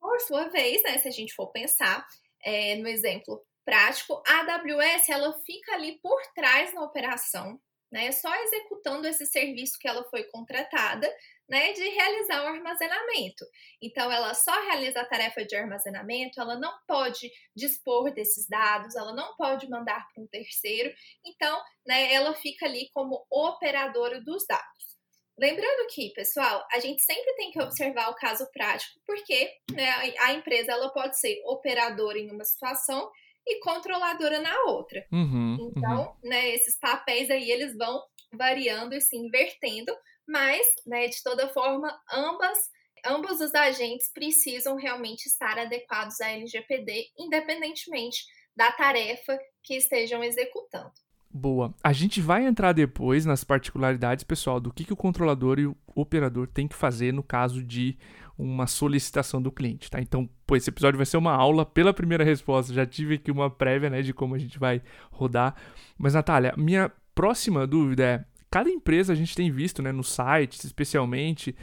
Por 0.00 0.20
sua 0.20 0.48
vez, 0.48 0.82
né, 0.82 0.98
se 0.98 1.08
a 1.08 1.12
gente 1.12 1.34
for 1.34 1.52
pensar 1.52 2.06
é, 2.42 2.76
no 2.76 2.88
exemplo 2.88 3.44
prático, 3.64 4.22
a 4.26 4.40
AWS 4.40 5.08
ela 5.10 5.32
fica 5.44 5.74
ali 5.74 5.98
por 6.00 6.20
trás 6.34 6.74
na 6.74 6.82
operação, 6.82 7.60
né, 7.92 8.10
só 8.12 8.34
executando 8.34 9.06
esse 9.06 9.26
serviço 9.26 9.78
que 9.78 9.86
ela 9.86 10.04
foi 10.04 10.24
contratada, 10.24 11.08
né, 11.50 11.72
de 11.72 11.82
realizar 11.82 12.44
o 12.44 12.46
armazenamento. 12.46 13.44
Então, 13.82 14.10
ela 14.10 14.32
só 14.34 14.52
realiza 14.66 15.00
a 15.00 15.04
tarefa 15.04 15.44
de 15.44 15.56
armazenamento, 15.56 16.40
ela 16.40 16.56
não 16.56 16.72
pode 16.86 17.28
dispor 17.56 18.12
desses 18.14 18.48
dados, 18.48 18.94
ela 18.94 19.12
não 19.12 19.34
pode 19.36 19.68
mandar 19.68 20.06
para 20.14 20.22
um 20.22 20.28
terceiro. 20.28 20.94
Então, 21.26 21.60
né, 21.84 22.14
ela 22.14 22.32
fica 22.34 22.66
ali 22.66 22.88
como 22.94 23.26
operadora 23.28 24.20
dos 24.20 24.46
dados. 24.46 25.00
Lembrando 25.36 25.88
que, 25.92 26.12
pessoal, 26.12 26.64
a 26.70 26.78
gente 26.78 27.02
sempre 27.02 27.34
tem 27.34 27.50
que 27.50 27.60
observar 27.60 28.10
o 28.10 28.14
caso 28.14 28.46
prático, 28.52 29.00
porque 29.04 29.50
né, 29.72 29.90
a 30.20 30.32
empresa 30.34 30.72
ela 30.72 30.92
pode 30.92 31.18
ser 31.18 31.40
operadora 31.46 32.18
em 32.18 32.30
uma 32.30 32.44
situação 32.44 33.10
e 33.44 33.58
controladora 33.60 34.40
na 34.40 34.54
outra. 34.64 35.04
Uhum, 35.10 35.72
então, 35.74 36.14
uhum. 36.22 36.28
né, 36.28 36.50
esses 36.50 36.78
papéis 36.78 37.30
aí 37.30 37.50
eles 37.50 37.76
vão 37.76 38.00
variando 38.32 38.94
e 38.94 39.00
se 39.00 39.16
invertendo, 39.16 39.92
mas, 40.26 40.66
né, 40.86 41.08
de 41.08 41.22
toda 41.22 41.48
forma, 41.48 41.98
ambas 42.12 42.58
ambos 43.04 43.40
os 43.40 43.54
agentes 43.54 44.10
precisam 44.12 44.76
realmente 44.76 45.26
estar 45.26 45.58
adequados 45.58 46.20
à 46.20 46.30
LGPD, 46.30 47.06
independentemente 47.18 48.24
da 48.54 48.70
tarefa 48.72 49.38
que 49.62 49.74
estejam 49.74 50.22
executando. 50.22 50.92
Boa. 51.32 51.72
A 51.82 51.92
gente 51.92 52.20
vai 52.20 52.44
entrar 52.44 52.72
depois 52.72 53.24
nas 53.24 53.44
particularidades, 53.44 54.24
pessoal, 54.24 54.58
do 54.58 54.72
que, 54.72 54.84
que 54.84 54.92
o 54.92 54.96
controlador 54.96 55.60
e 55.60 55.66
o 55.66 55.76
operador 55.94 56.48
têm 56.48 56.66
que 56.66 56.74
fazer 56.74 57.12
no 57.12 57.22
caso 57.22 57.62
de 57.62 57.96
uma 58.36 58.66
solicitação 58.66 59.40
do 59.40 59.52
cliente, 59.52 59.90
tá? 59.90 60.00
Então, 60.00 60.28
pô, 60.46 60.56
esse 60.56 60.70
episódio 60.70 60.96
vai 60.96 61.06
ser 61.06 61.18
uma 61.18 61.32
aula 61.32 61.64
pela 61.64 61.94
primeira 61.94 62.24
resposta. 62.24 62.72
Já 62.72 62.84
tive 62.84 63.14
aqui 63.14 63.30
uma 63.30 63.48
prévia, 63.48 63.88
né, 63.88 64.02
de 64.02 64.12
como 64.12 64.34
a 64.34 64.38
gente 64.38 64.58
vai 64.58 64.82
rodar. 65.12 65.54
Mas, 65.96 66.14
Natália, 66.14 66.52
minha 66.56 66.90
próxima 67.14 67.66
dúvida 67.66 68.02
é: 68.02 68.24
cada 68.50 68.68
empresa 68.68 69.12
a 69.12 69.16
gente 69.16 69.34
tem 69.34 69.50
visto, 69.50 69.82
né, 69.82 69.92
nos 69.92 70.12
sites, 70.12 70.64
especialmente, 70.64 71.54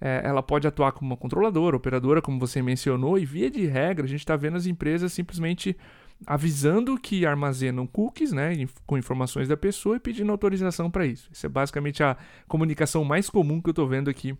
é, 0.00 0.22
ela 0.24 0.42
pode 0.42 0.66
atuar 0.66 0.92
como 0.92 1.10
uma 1.10 1.16
controladora, 1.16 1.76
operadora, 1.76 2.22
como 2.22 2.38
você 2.38 2.62
mencionou, 2.62 3.18
e 3.18 3.24
via 3.24 3.50
de 3.50 3.66
regra, 3.66 4.04
a 4.04 4.08
gente 4.08 4.20
está 4.20 4.36
vendo 4.36 4.56
as 4.56 4.66
empresas 4.66 5.12
simplesmente 5.12 5.76
avisando 6.26 6.98
que 6.98 7.26
armazenam 7.26 7.86
cookies, 7.86 8.32
né, 8.32 8.52
com 8.86 8.96
informações 8.96 9.48
da 9.48 9.56
pessoa 9.56 9.96
e 9.96 10.00
pedindo 10.00 10.32
autorização 10.32 10.90
para 10.90 11.04
isso. 11.04 11.28
Isso 11.32 11.44
é 11.44 11.48
basicamente 11.48 12.02
a 12.02 12.16
comunicação 12.46 13.04
mais 13.04 13.28
comum 13.28 13.60
que 13.60 13.68
eu 13.68 13.72
estou 13.72 13.88
vendo 13.88 14.08
aqui 14.08 14.36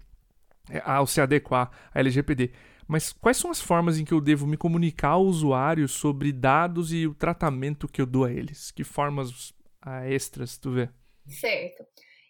é, 0.70 0.82
ao 0.84 1.06
se 1.06 1.20
adequar 1.20 1.70
à 1.92 2.00
LGPD. 2.00 2.52
Mas 2.88 3.12
quais 3.12 3.36
são 3.36 3.50
as 3.50 3.60
formas 3.60 3.98
em 3.98 4.04
que 4.04 4.14
eu 4.14 4.20
devo 4.20 4.46
me 4.46 4.56
comunicar 4.56 5.10
ao 5.10 5.24
usuário 5.24 5.88
sobre 5.88 6.32
dados 6.32 6.92
e 6.92 7.06
o 7.06 7.14
tratamento 7.14 7.88
que 7.88 8.00
eu 8.00 8.06
dou 8.06 8.24
a 8.24 8.32
eles? 8.32 8.70
Que 8.70 8.84
formas 8.84 9.52
ah, 9.82 10.08
extras 10.08 10.56
tu 10.56 10.70
vê? 10.70 10.88
Certo. 11.28 11.86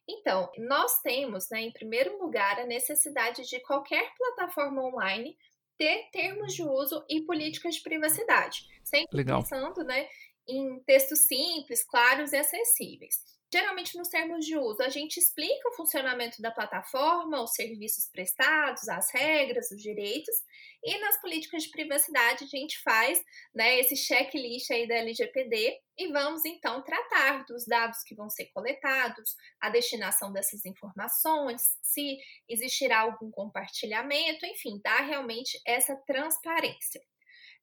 Então, 0.08 0.50
nós 0.58 1.00
temos, 1.00 1.50
né, 1.50 1.62
em 1.62 1.72
primeiro 1.72 2.16
lugar, 2.18 2.60
a 2.60 2.66
necessidade 2.66 3.42
de 3.48 3.60
qualquer 3.60 4.12
plataforma 4.16 4.82
online 4.84 5.36
ter 5.76 6.08
termos 6.10 6.54
de 6.54 6.62
uso 6.62 7.04
e 7.08 7.22
políticas 7.22 7.74
de 7.74 7.82
privacidade, 7.82 8.64
sempre 8.82 9.18
Legal. 9.18 9.42
pensando 9.42 9.84
né, 9.84 10.08
em 10.48 10.80
textos 10.80 11.20
simples, 11.26 11.84
claros 11.84 12.32
e 12.32 12.36
acessíveis. 12.36 13.35
Geralmente, 13.52 13.96
nos 13.96 14.08
termos 14.08 14.44
de 14.44 14.58
uso, 14.58 14.82
a 14.82 14.88
gente 14.88 15.18
explica 15.18 15.68
o 15.68 15.74
funcionamento 15.74 16.42
da 16.42 16.50
plataforma, 16.50 17.40
os 17.40 17.52
serviços 17.52 18.08
prestados, 18.10 18.88
as 18.88 19.10
regras, 19.12 19.70
os 19.70 19.80
direitos, 19.80 20.34
e 20.82 20.98
nas 20.98 21.20
políticas 21.20 21.62
de 21.62 21.70
privacidade 21.70 22.44
a 22.44 22.46
gente 22.46 22.80
faz 22.82 23.22
né, 23.54 23.78
esse 23.78 23.96
checklist 23.96 24.70
aí 24.70 24.88
da 24.88 24.96
LGPD 24.96 25.78
e 25.96 26.08
vamos 26.08 26.44
então 26.44 26.82
tratar 26.82 27.44
dos 27.44 27.64
dados 27.66 28.02
que 28.02 28.16
vão 28.16 28.28
ser 28.28 28.46
coletados, 28.46 29.36
a 29.60 29.70
destinação 29.70 30.32
dessas 30.32 30.64
informações, 30.64 31.62
se 31.82 32.18
existirá 32.48 33.00
algum 33.00 33.30
compartilhamento, 33.30 34.44
enfim, 34.44 34.80
dar 34.82 35.02
realmente 35.02 35.60
essa 35.64 35.94
transparência. 36.06 37.00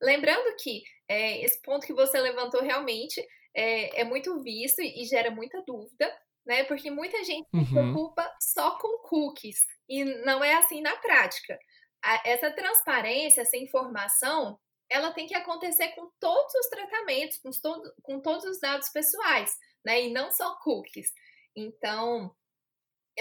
Lembrando 0.02 0.56
que 0.58 0.84
é, 1.08 1.44
esse 1.44 1.62
ponto 1.62 1.86
que 1.86 1.94
você 1.94 2.20
levantou 2.20 2.62
realmente 2.62 3.26
é, 3.56 4.02
é 4.02 4.04
muito 4.04 4.42
visto 4.42 4.82
e 4.82 5.04
gera 5.06 5.32
muita 5.32 5.62
dúvida, 5.62 6.12
né? 6.46 6.64
Porque 6.64 6.90
muita 6.90 7.24
gente 7.24 7.48
uhum. 7.54 7.66
se 7.66 7.72
preocupa 7.72 8.36
só 8.42 8.78
com 8.78 9.08
cookies 9.08 9.60
e 9.88 10.04
não 10.04 10.44
é 10.44 10.56
assim 10.56 10.82
na 10.82 10.96
prática. 10.98 11.58
A, 12.04 12.28
essa 12.28 12.52
transparência, 12.52 13.42
essa 13.42 13.58
informação, 13.58 14.60
ela 14.90 15.12
tem 15.12 15.26
que 15.26 15.36
acontecer 15.36 15.90
com 15.90 16.10
todos 16.20 16.54
os 16.54 16.68
tratamentos, 16.68 17.38
com, 17.38 17.50
todo, 17.62 17.94
com 18.02 18.20
todos 18.20 18.46
os 18.46 18.60
dados 18.60 18.90
pessoais, 18.90 19.56
né? 19.86 20.04
E 20.04 20.12
não 20.12 20.32
só 20.32 20.56
cookies. 20.64 21.12
Então, 21.56 22.36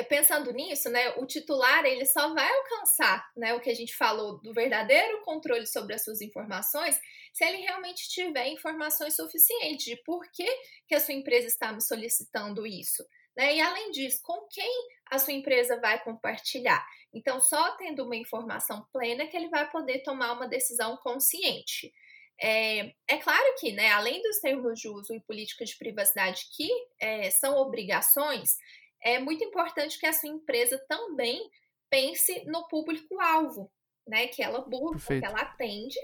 pensando 0.08 0.52
nisso, 0.52 0.88
né, 0.88 1.10
o 1.16 1.26
titular 1.26 1.84
ele 1.84 2.06
só 2.06 2.32
vai 2.32 2.48
alcançar, 2.48 3.30
né, 3.36 3.52
o 3.54 3.60
que 3.60 3.68
a 3.68 3.74
gente 3.74 3.94
falou 3.94 4.40
do 4.40 4.54
verdadeiro 4.54 5.20
controle 5.22 5.66
sobre 5.66 5.94
as 5.94 6.02
suas 6.02 6.22
informações, 6.22 6.98
se 7.32 7.44
ele 7.44 7.58
realmente 7.58 8.08
tiver 8.08 8.48
informações 8.48 9.14
suficientes 9.14 9.84
de 9.84 9.96
por 10.04 10.22
que, 10.30 10.46
que 10.88 10.94
a 10.94 11.00
sua 11.00 11.14
empresa 11.14 11.46
está 11.46 11.72
me 11.72 11.82
solicitando 11.82 12.66
isso, 12.66 13.04
né? 13.36 13.56
E 13.56 13.60
além 13.60 13.90
disso, 13.90 14.20
com 14.22 14.46
quem 14.50 14.70
a 15.10 15.18
sua 15.18 15.32
empresa 15.32 15.80
vai 15.80 16.02
compartilhar. 16.02 16.84
Então, 17.12 17.40
só 17.40 17.76
tendo 17.76 18.04
uma 18.04 18.16
informação 18.16 18.86
plena 18.92 19.26
que 19.26 19.36
ele 19.36 19.48
vai 19.48 19.70
poder 19.70 20.02
tomar 20.02 20.32
uma 20.32 20.48
decisão 20.48 20.96
consciente. 20.98 21.92
É, 22.40 22.92
é, 23.06 23.18
claro 23.18 23.54
que, 23.58 23.72
né, 23.72 23.90
além 23.90 24.20
dos 24.22 24.40
termos 24.40 24.80
de 24.80 24.88
uso 24.88 25.14
e 25.14 25.20
políticas 25.20 25.70
de 25.70 25.78
privacidade 25.78 26.46
que 26.56 26.68
é, 26.98 27.30
são 27.30 27.56
obrigações, 27.56 28.56
é 29.02 29.18
muito 29.18 29.44
importante 29.44 29.98
que 29.98 30.06
a 30.06 30.12
sua 30.12 30.28
empresa 30.28 30.78
também 30.88 31.50
pense 31.90 32.44
no 32.46 32.66
público-alvo, 32.68 33.70
né? 34.06 34.28
Que 34.28 34.42
ela 34.42 34.60
busca, 34.60 34.98
Perfeito. 34.98 35.20
que 35.20 35.26
ela 35.26 35.40
atende 35.40 35.98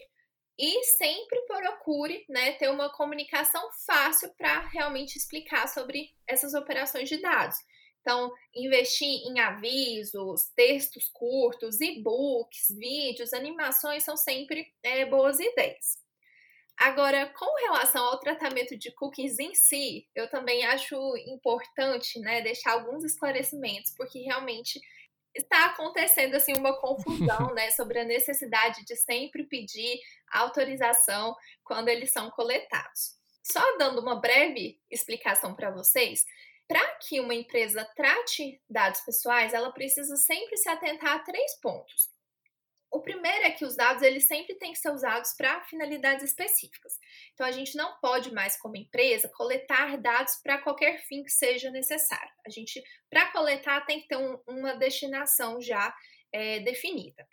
e 0.58 0.84
sempre 0.84 1.40
procure 1.46 2.24
né, 2.28 2.52
ter 2.52 2.68
uma 2.68 2.92
comunicação 2.92 3.62
fácil 3.86 4.28
para 4.36 4.66
realmente 4.68 5.16
explicar 5.16 5.68
sobre 5.68 6.10
essas 6.26 6.52
operações 6.52 7.08
de 7.08 7.20
dados. 7.20 7.56
Então, 8.00 8.32
investir 8.54 9.08
em 9.28 9.38
avisos, 9.38 10.50
textos 10.56 11.08
curtos, 11.12 11.80
e-books, 11.80 12.66
vídeos, 12.76 13.32
animações 13.32 14.02
são 14.02 14.16
sempre 14.16 14.66
é, 14.82 15.04
boas 15.06 15.38
ideias. 15.38 15.96
Agora, 16.78 17.26
com 17.36 17.52
relação 17.66 18.04
ao 18.04 18.20
tratamento 18.20 18.76
de 18.78 18.92
cookies 18.92 19.40
em 19.40 19.52
si, 19.52 20.06
eu 20.14 20.30
também 20.30 20.64
acho 20.64 20.94
importante 21.26 22.20
né, 22.20 22.40
deixar 22.40 22.72
alguns 22.72 23.02
esclarecimentos, 23.02 23.92
porque 23.96 24.20
realmente 24.20 24.80
está 25.34 25.66
acontecendo 25.66 26.36
assim 26.36 26.52
uma 26.56 26.78
confusão 26.80 27.52
né, 27.54 27.72
sobre 27.72 27.98
a 27.98 28.04
necessidade 28.04 28.84
de 28.84 28.94
sempre 28.94 29.44
pedir 29.44 29.98
autorização 30.30 31.34
quando 31.64 31.88
eles 31.88 32.12
são 32.12 32.30
coletados. 32.30 33.16
Só 33.42 33.76
dando 33.76 34.00
uma 34.00 34.20
breve 34.20 34.80
explicação 34.88 35.56
para 35.56 35.72
vocês, 35.72 36.24
para 36.68 36.86
que 36.98 37.18
uma 37.18 37.34
empresa 37.34 37.84
trate 37.96 38.62
dados 38.70 39.00
pessoais, 39.00 39.52
ela 39.52 39.72
precisa 39.72 40.16
sempre 40.16 40.56
se 40.56 40.68
atentar 40.68 41.16
a 41.16 41.18
três 41.20 41.58
pontos. 41.60 42.08
O 42.90 43.02
primeiro 43.02 43.44
é 43.44 43.50
que 43.50 43.64
os 43.64 43.76
dados 43.76 44.02
eles 44.02 44.26
sempre 44.26 44.54
têm 44.54 44.72
que 44.72 44.78
ser 44.78 44.90
usados 44.90 45.34
para 45.34 45.62
finalidades 45.64 46.24
específicas. 46.24 46.94
Então 47.34 47.46
a 47.46 47.50
gente 47.50 47.76
não 47.76 47.98
pode 48.00 48.32
mais, 48.32 48.58
como 48.58 48.76
empresa, 48.76 49.30
coletar 49.34 49.98
dados 49.98 50.36
para 50.42 50.58
qualquer 50.58 50.98
fim 51.04 51.22
que 51.22 51.30
seja 51.30 51.70
necessário. 51.70 52.32
A 52.46 52.50
gente, 52.50 52.82
para 53.10 53.30
coletar, 53.30 53.84
tem 53.84 54.00
que 54.00 54.08
ter 54.08 54.16
um, 54.16 54.40
uma 54.46 54.74
destinação 54.74 55.60
já 55.60 55.94
é, 56.32 56.60
definida. 56.60 57.26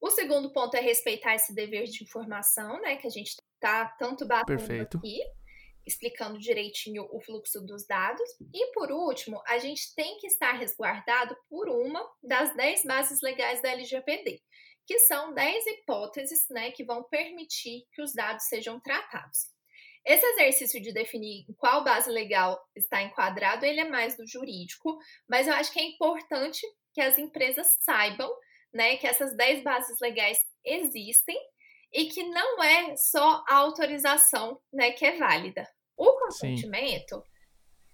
O 0.00 0.10
segundo 0.10 0.52
ponto 0.52 0.76
é 0.76 0.80
respeitar 0.80 1.34
esse 1.34 1.54
dever 1.54 1.84
de 1.84 2.04
informação, 2.04 2.80
né? 2.82 2.96
Que 2.96 3.06
a 3.06 3.10
gente 3.10 3.34
está 3.54 3.86
tanto 3.98 4.26
batendo 4.26 4.58
Perfeito. 4.58 4.98
aqui, 4.98 5.20
explicando 5.86 6.38
direitinho 6.38 7.06
o 7.10 7.20
fluxo 7.20 7.60
dos 7.64 7.86
dados. 7.86 8.28
E 8.52 8.72
por 8.72 8.90
último, 8.90 9.40
a 9.46 9.58
gente 9.58 9.94
tem 9.94 10.18
que 10.18 10.26
estar 10.26 10.52
resguardado 10.52 11.36
por 11.48 11.68
uma 11.68 12.04
das 12.22 12.54
10 12.56 12.84
bases 12.84 13.20
legais 13.22 13.62
da 13.62 13.70
LGPD 13.70 14.42
que 14.86 15.00
são 15.00 15.34
10 15.34 15.66
hipóteses 15.66 16.46
né, 16.48 16.70
que 16.70 16.84
vão 16.84 17.02
permitir 17.02 17.84
que 17.92 18.00
os 18.00 18.14
dados 18.14 18.44
sejam 18.44 18.80
tratados. 18.80 19.48
Esse 20.04 20.24
exercício 20.24 20.80
de 20.80 20.92
definir 20.92 21.44
qual 21.56 21.82
base 21.82 22.08
legal 22.08 22.64
está 22.76 23.02
enquadrado, 23.02 23.66
ele 23.66 23.80
é 23.80 23.88
mais 23.88 24.16
do 24.16 24.24
jurídico, 24.24 24.96
mas 25.28 25.48
eu 25.48 25.54
acho 25.54 25.72
que 25.72 25.80
é 25.80 25.82
importante 25.82 26.64
que 26.94 27.00
as 27.00 27.18
empresas 27.18 27.76
saibam 27.80 28.32
né, 28.72 28.96
que 28.96 29.06
essas 29.06 29.36
10 29.36 29.64
bases 29.64 29.98
legais 30.00 30.38
existem 30.64 31.36
e 31.92 32.06
que 32.06 32.22
não 32.22 32.62
é 32.62 32.96
só 32.96 33.44
a 33.48 33.56
autorização 33.56 34.60
né, 34.72 34.92
que 34.92 35.04
é 35.04 35.16
válida. 35.16 35.66
O 35.96 36.12
consentimento, 36.18 37.16
Sim. 37.16 37.22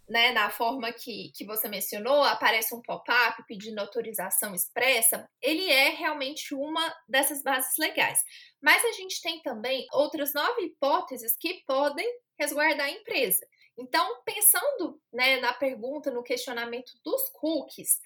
né, 0.09 0.33
na 0.33 0.51
forma 0.51 0.93
que, 0.93 1.31
que 1.35 1.45
você 1.45 1.69
mencionou, 1.69 2.23
aparece 2.25 2.75
um 2.75 2.83
pop-up 2.83 3.43
pedindo 3.47 3.79
autorização 3.79 4.55
expressa, 4.55 5.29
ele 5.41 5.71
é 5.71 5.91
realmente 5.91 6.55
uma 6.55 6.95
dessas 7.09 7.43
bases 7.43 7.77
legais. 7.79 8.19
Mas 8.61 8.85
a 8.85 8.93
gente 8.93 9.21
tem 9.21 9.41
também 9.43 9.87
outras 9.93 10.35
nove 10.35 10.63
hipóteses 10.63 11.37
que 11.39 11.63
podem 11.67 12.07
resguardar 12.39 12.87
a 12.87 12.91
empresa. 12.91 13.47
Então, 13.79 14.23
pensando 14.25 15.01
né, 15.13 15.41
na 15.41 15.53
pergunta, 15.55 16.11
no 16.11 16.23
questionamento 16.23 16.93
dos 17.05 17.23
cookies, 17.31 18.01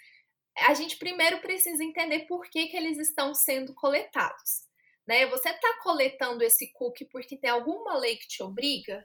a 0.58 0.74
gente 0.74 0.96
primeiro 0.96 1.40
precisa 1.40 1.82
entender 1.84 2.20
por 2.26 2.48
que, 2.48 2.68
que 2.68 2.76
eles 2.76 2.98
estão 2.98 3.34
sendo 3.34 3.74
coletados. 3.74 4.66
Né? 5.06 5.26
Você 5.26 5.50
está 5.50 5.78
coletando 5.82 6.42
esse 6.42 6.72
cookie 6.72 7.04
porque 7.06 7.36
tem 7.36 7.50
alguma 7.50 7.96
lei 7.98 8.16
que 8.16 8.26
te 8.26 8.42
obriga? 8.42 9.04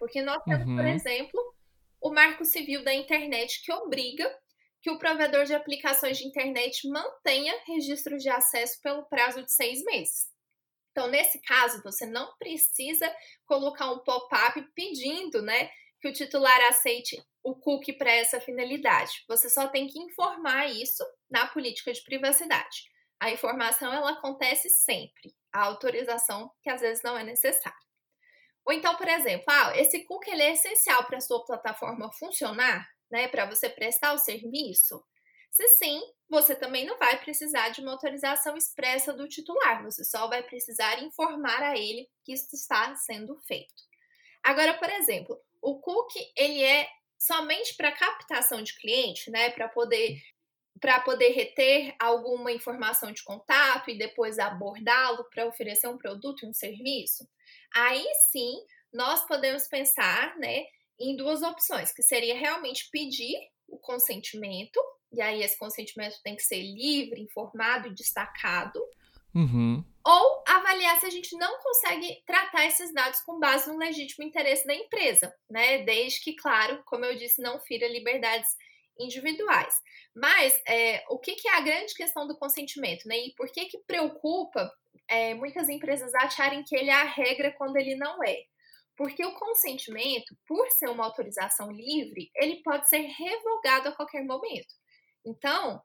Porque 0.00 0.22
nós 0.22 0.42
temos, 0.44 0.66
uhum. 0.66 0.76
por 0.76 0.86
exemplo, 0.86 1.54
o 2.00 2.10
Marco 2.10 2.44
Civil 2.44 2.82
da 2.82 2.94
Internet 2.94 3.62
que 3.62 3.70
obriga 3.70 4.26
que 4.80 4.90
o 4.90 4.98
provedor 4.98 5.44
de 5.44 5.54
aplicações 5.54 6.16
de 6.16 6.26
internet 6.26 6.88
mantenha 6.88 7.54
registros 7.66 8.22
de 8.22 8.30
acesso 8.30 8.80
pelo 8.80 9.04
prazo 9.04 9.44
de 9.44 9.52
seis 9.52 9.84
meses. 9.84 10.30
Então, 10.90 11.06
nesse 11.08 11.38
caso, 11.42 11.82
você 11.84 12.06
não 12.06 12.34
precisa 12.38 13.14
colocar 13.44 13.92
um 13.92 13.98
pop-up 13.98 14.60
pedindo 14.74 15.42
né, 15.42 15.70
que 16.00 16.08
o 16.08 16.12
titular 16.12 16.60
aceite 16.62 17.22
o 17.42 17.54
cookie 17.54 17.92
para 17.92 18.10
essa 18.10 18.40
finalidade. 18.40 19.22
Você 19.28 19.50
só 19.50 19.68
tem 19.68 19.86
que 19.86 19.98
informar 19.98 20.66
isso 20.70 21.04
na 21.30 21.46
política 21.46 21.92
de 21.92 22.02
privacidade. 22.02 22.84
A 23.20 23.30
informação 23.30 23.92
ela 23.92 24.12
acontece 24.12 24.70
sempre, 24.70 25.34
a 25.52 25.64
autorização 25.64 26.50
que 26.62 26.70
às 26.70 26.80
vezes 26.80 27.02
não 27.02 27.18
é 27.18 27.22
necessária. 27.22 27.89
Ou 28.70 28.74
então, 28.74 28.94
por 28.94 29.08
exemplo, 29.08 29.46
ah, 29.48 29.76
esse 29.76 30.04
cookie 30.04 30.30
ele 30.30 30.44
é 30.44 30.52
essencial 30.52 31.04
para 31.04 31.18
a 31.18 31.20
sua 31.20 31.44
plataforma 31.44 32.08
funcionar, 32.12 32.88
né, 33.10 33.26
para 33.26 33.44
você 33.44 33.68
prestar 33.68 34.12
o 34.12 34.18
serviço. 34.18 35.04
Se 35.50 35.66
sim, 35.70 36.00
você 36.28 36.54
também 36.54 36.86
não 36.86 36.96
vai 36.96 37.18
precisar 37.18 37.70
de 37.70 37.80
uma 37.80 37.90
autorização 37.90 38.56
expressa 38.56 39.12
do 39.12 39.26
titular, 39.26 39.82
você 39.82 40.04
só 40.04 40.28
vai 40.28 40.44
precisar 40.44 41.02
informar 41.02 41.60
a 41.64 41.76
ele 41.76 42.08
que 42.24 42.32
isso 42.32 42.54
está 42.54 42.94
sendo 42.94 43.36
feito. 43.40 43.74
Agora, 44.40 44.74
por 44.74 44.88
exemplo, 44.88 45.36
o 45.60 45.80
cookie 45.80 46.32
ele 46.36 46.62
é 46.62 46.88
somente 47.18 47.74
para 47.74 47.90
captação 47.90 48.62
de 48.62 48.78
cliente, 48.78 49.32
né, 49.32 49.50
para 49.50 49.68
poder 49.68 50.16
para 50.78 51.00
poder 51.00 51.30
reter 51.30 51.94
alguma 51.98 52.52
informação 52.52 53.12
de 53.12 53.22
contato 53.22 53.90
e 53.90 53.98
depois 53.98 54.38
abordá-lo 54.38 55.24
para 55.30 55.46
oferecer 55.46 55.88
um 55.88 55.98
produto 55.98 56.44
e 56.44 56.48
um 56.48 56.52
serviço. 56.52 57.28
Aí 57.74 58.04
sim, 58.30 58.54
nós 58.92 59.26
podemos 59.26 59.66
pensar, 59.68 60.36
né, 60.36 60.64
em 60.98 61.16
duas 61.16 61.42
opções, 61.42 61.92
que 61.92 62.02
seria 62.02 62.36
realmente 62.36 62.88
pedir 62.90 63.36
o 63.66 63.78
consentimento, 63.78 64.80
e 65.12 65.20
aí 65.20 65.42
esse 65.42 65.58
consentimento 65.58 66.20
tem 66.22 66.36
que 66.36 66.42
ser 66.42 66.60
livre, 66.60 67.20
informado 67.20 67.88
e 67.88 67.94
destacado. 67.94 68.80
Uhum. 69.34 69.84
Ou 70.04 70.42
avaliar 70.46 70.98
se 70.98 71.06
a 71.06 71.10
gente 71.10 71.36
não 71.36 71.58
consegue 71.60 72.22
tratar 72.26 72.66
esses 72.66 72.92
dados 72.92 73.20
com 73.20 73.38
base 73.38 73.70
no 73.70 73.78
legítimo 73.78 74.24
interesse 74.24 74.66
da 74.66 74.74
empresa, 74.74 75.32
né? 75.48 75.84
Desde 75.84 76.20
que, 76.20 76.34
claro, 76.34 76.82
como 76.84 77.04
eu 77.04 77.14
disse, 77.14 77.40
não 77.40 77.60
fira 77.60 77.86
liberdades 77.86 78.56
individuais. 79.00 79.74
Mas 80.14 80.60
é, 80.66 81.04
o 81.08 81.18
que, 81.18 81.34
que, 81.36 81.48
é 81.48 81.56
a 81.56 81.60
grande 81.60 81.94
questão 81.94 82.26
do 82.26 82.36
consentimento, 82.36 83.06
né? 83.06 83.16
E 83.16 83.34
por 83.34 83.50
que 83.50 83.66
que 83.66 83.78
preocupa 83.86 84.70
é, 85.08 85.34
muitas 85.34 85.68
empresas 85.68 86.14
acharem 86.14 86.62
que 86.64 86.76
ele 86.76 86.90
é 86.90 86.94
a 86.94 87.04
regra 87.04 87.52
quando 87.56 87.76
ele 87.76 87.94
não 87.96 88.22
é? 88.24 88.36
Porque 88.96 89.24
o 89.24 89.34
consentimento, 89.34 90.36
por 90.46 90.68
ser 90.72 90.88
uma 90.90 91.04
autorização 91.04 91.70
livre, 91.70 92.30
ele 92.34 92.62
pode 92.62 92.88
ser 92.88 92.98
revogado 92.98 93.88
a 93.88 93.92
qualquer 93.92 94.24
momento. 94.24 94.74
Então, 95.24 95.80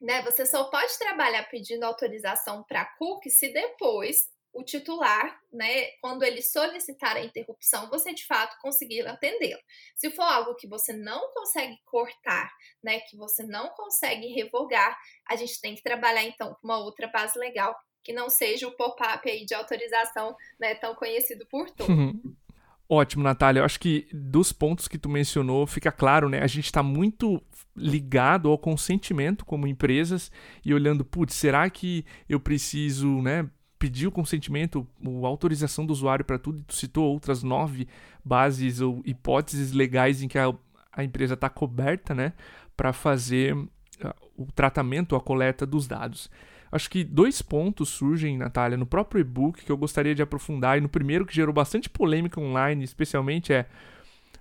né, 0.00 0.22
você 0.22 0.44
só 0.44 0.64
pode 0.64 0.96
trabalhar 0.98 1.44
pedindo 1.44 1.84
autorização 1.84 2.64
para 2.64 2.84
cookie 2.98 3.30
se 3.30 3.52
depois 3.52 4.28
o 4.52 4.62
titular, 4.62 5.40
né, 5.52 5.86
quando 6.00 6.22
ele 6.22 6.42
solicitar 6.42 7.16
a 7.16 7.24
interrupção, 7.24 7.88
você 7.88 8.12
de 8.12 8.26
fato 8.26 8.56
conseguir 8.60 9.06
atendê-lo. 9.06 9.60
Se 9.96 10.10
for 10.10 10.22
algo 10.22 10.54
que 10.54 10.66
você 10.66 10.92
não 10.92 11.32
consegue 11.32 11.78
cortar, 11.84 12.52
né, 12.82 13.00
que 13.00 13.16
você 13.16 13.42
não 13.44 13.68
consegue 13.70 14.26
revogar, 14.28 14.96
a 15.28 15.36
gente 15.36 15.60
tem 15.60 15.74
que 15.74 15.82
trabalhar 15.82 16.24
então 16.24 16.54
com 16.54 16.68
uma 16.68 16.78
outra 16.78 17.08
base 17.08 17.38
legal 17.38 17.74
que 18.04 18.12
não 18.12 18.28
seja 18.28 18.66
o 18.66 18.76
pop-up 18.76 19.28
aí 19.30 19.44
de 19.46 19.54
autorização, 19.54 20.36
né, 20.58 20.74
tão 20.74 20.94
conhecido 20.94 21.46
por 21.46 21.70
todos. 21.70 21.94
Uhum. 21.94 22.34
Ótimo, 22.88 23.22
Natália. 23.22 23.60
Eu 23.60 23.64
acho 23.64 23.80
que 23.80 24.06
dos 24.12 24.52
pontos 24.52 24.86
que 24.86 24.98
tu 24.98 25.08
mencionou, 25.08 25.66
fica 25.66 25.90
claro, 25.90 26.28
né? 26.28 26.42
A 26.42 26.46
gente 26.46 26.66
está 26.66 26.82
muito 26.82 27.42
ligado 27.74 28.50
ao 28.50 28.58
consentimento 28.58 29.46
como 29.46 29.66
empresas 29.66 30.30
e 30.62 30.74
olhando, 30.74 31.02
putz, 31.02 31.34
será 31.34 31.70
que 31.70 32.04
eu 32.28 32.38
preciso, 32.38 33.22
né, 33.22 33.48
pedir 33.82 34.06
o 34.06 34.12
consentimento, 34.12 34.86
a 35.04 35.26
autorização 35.26 35.84
do 35.84 35.92
usuário 35.92 36.24
para 36.24 36.38
tudo, 36.38 36.60
e 36.60 36.62
tu 36.62 36.72
citou 36.72 37.10
outras 37.10 37.42
nove 37.42 37.88
bases 38.24 38.80
ou 38.80 39.02
hipóteses 39.04 39.72
legais 39.72 40.22
em 40.22 40.28
que 40.28 40.38
a, 40.38 40.54
a 40.92 41.02
empresa 41.02 41.34
está 41.34 41.50
coberta, 41.50 42.14
né, 42.14 42.32
para 42.76 42.92
fazer 42.92 43.56
uh, 43.56 43.68
o 44.36 44.46
tratamento, 44.52 45.16
a 45.16 45.20
coleta 45.20 45.66
dos 45.66 45.88
dados. 45.88 46.30
Acho 46.70 46.88
que 46.88 47.02
dois 47.02 47.42
pontos 47.42 47.88
surgem, 47.88 48.38
Natália, 48.38 48.78
no 48.78 48.86
próprio 48.86 49.20
e-book 49.20 49.64
que 49.64 49.72
eu 49.72 49.76
gostaria 49.76 50.14
de 50.14 50.22
aprofundar, 50.22 50.78
e 50.78 50.80
no 50.80 50.88
primeiro 50.88 51.26
que 51.26 51.34
gerou 51.34 51.52
bastante 51.52 51.90
polêmica 51.90 52.40
online, 52.40 52.84
especialmente, 52.84 53.52
é 53.52 53.66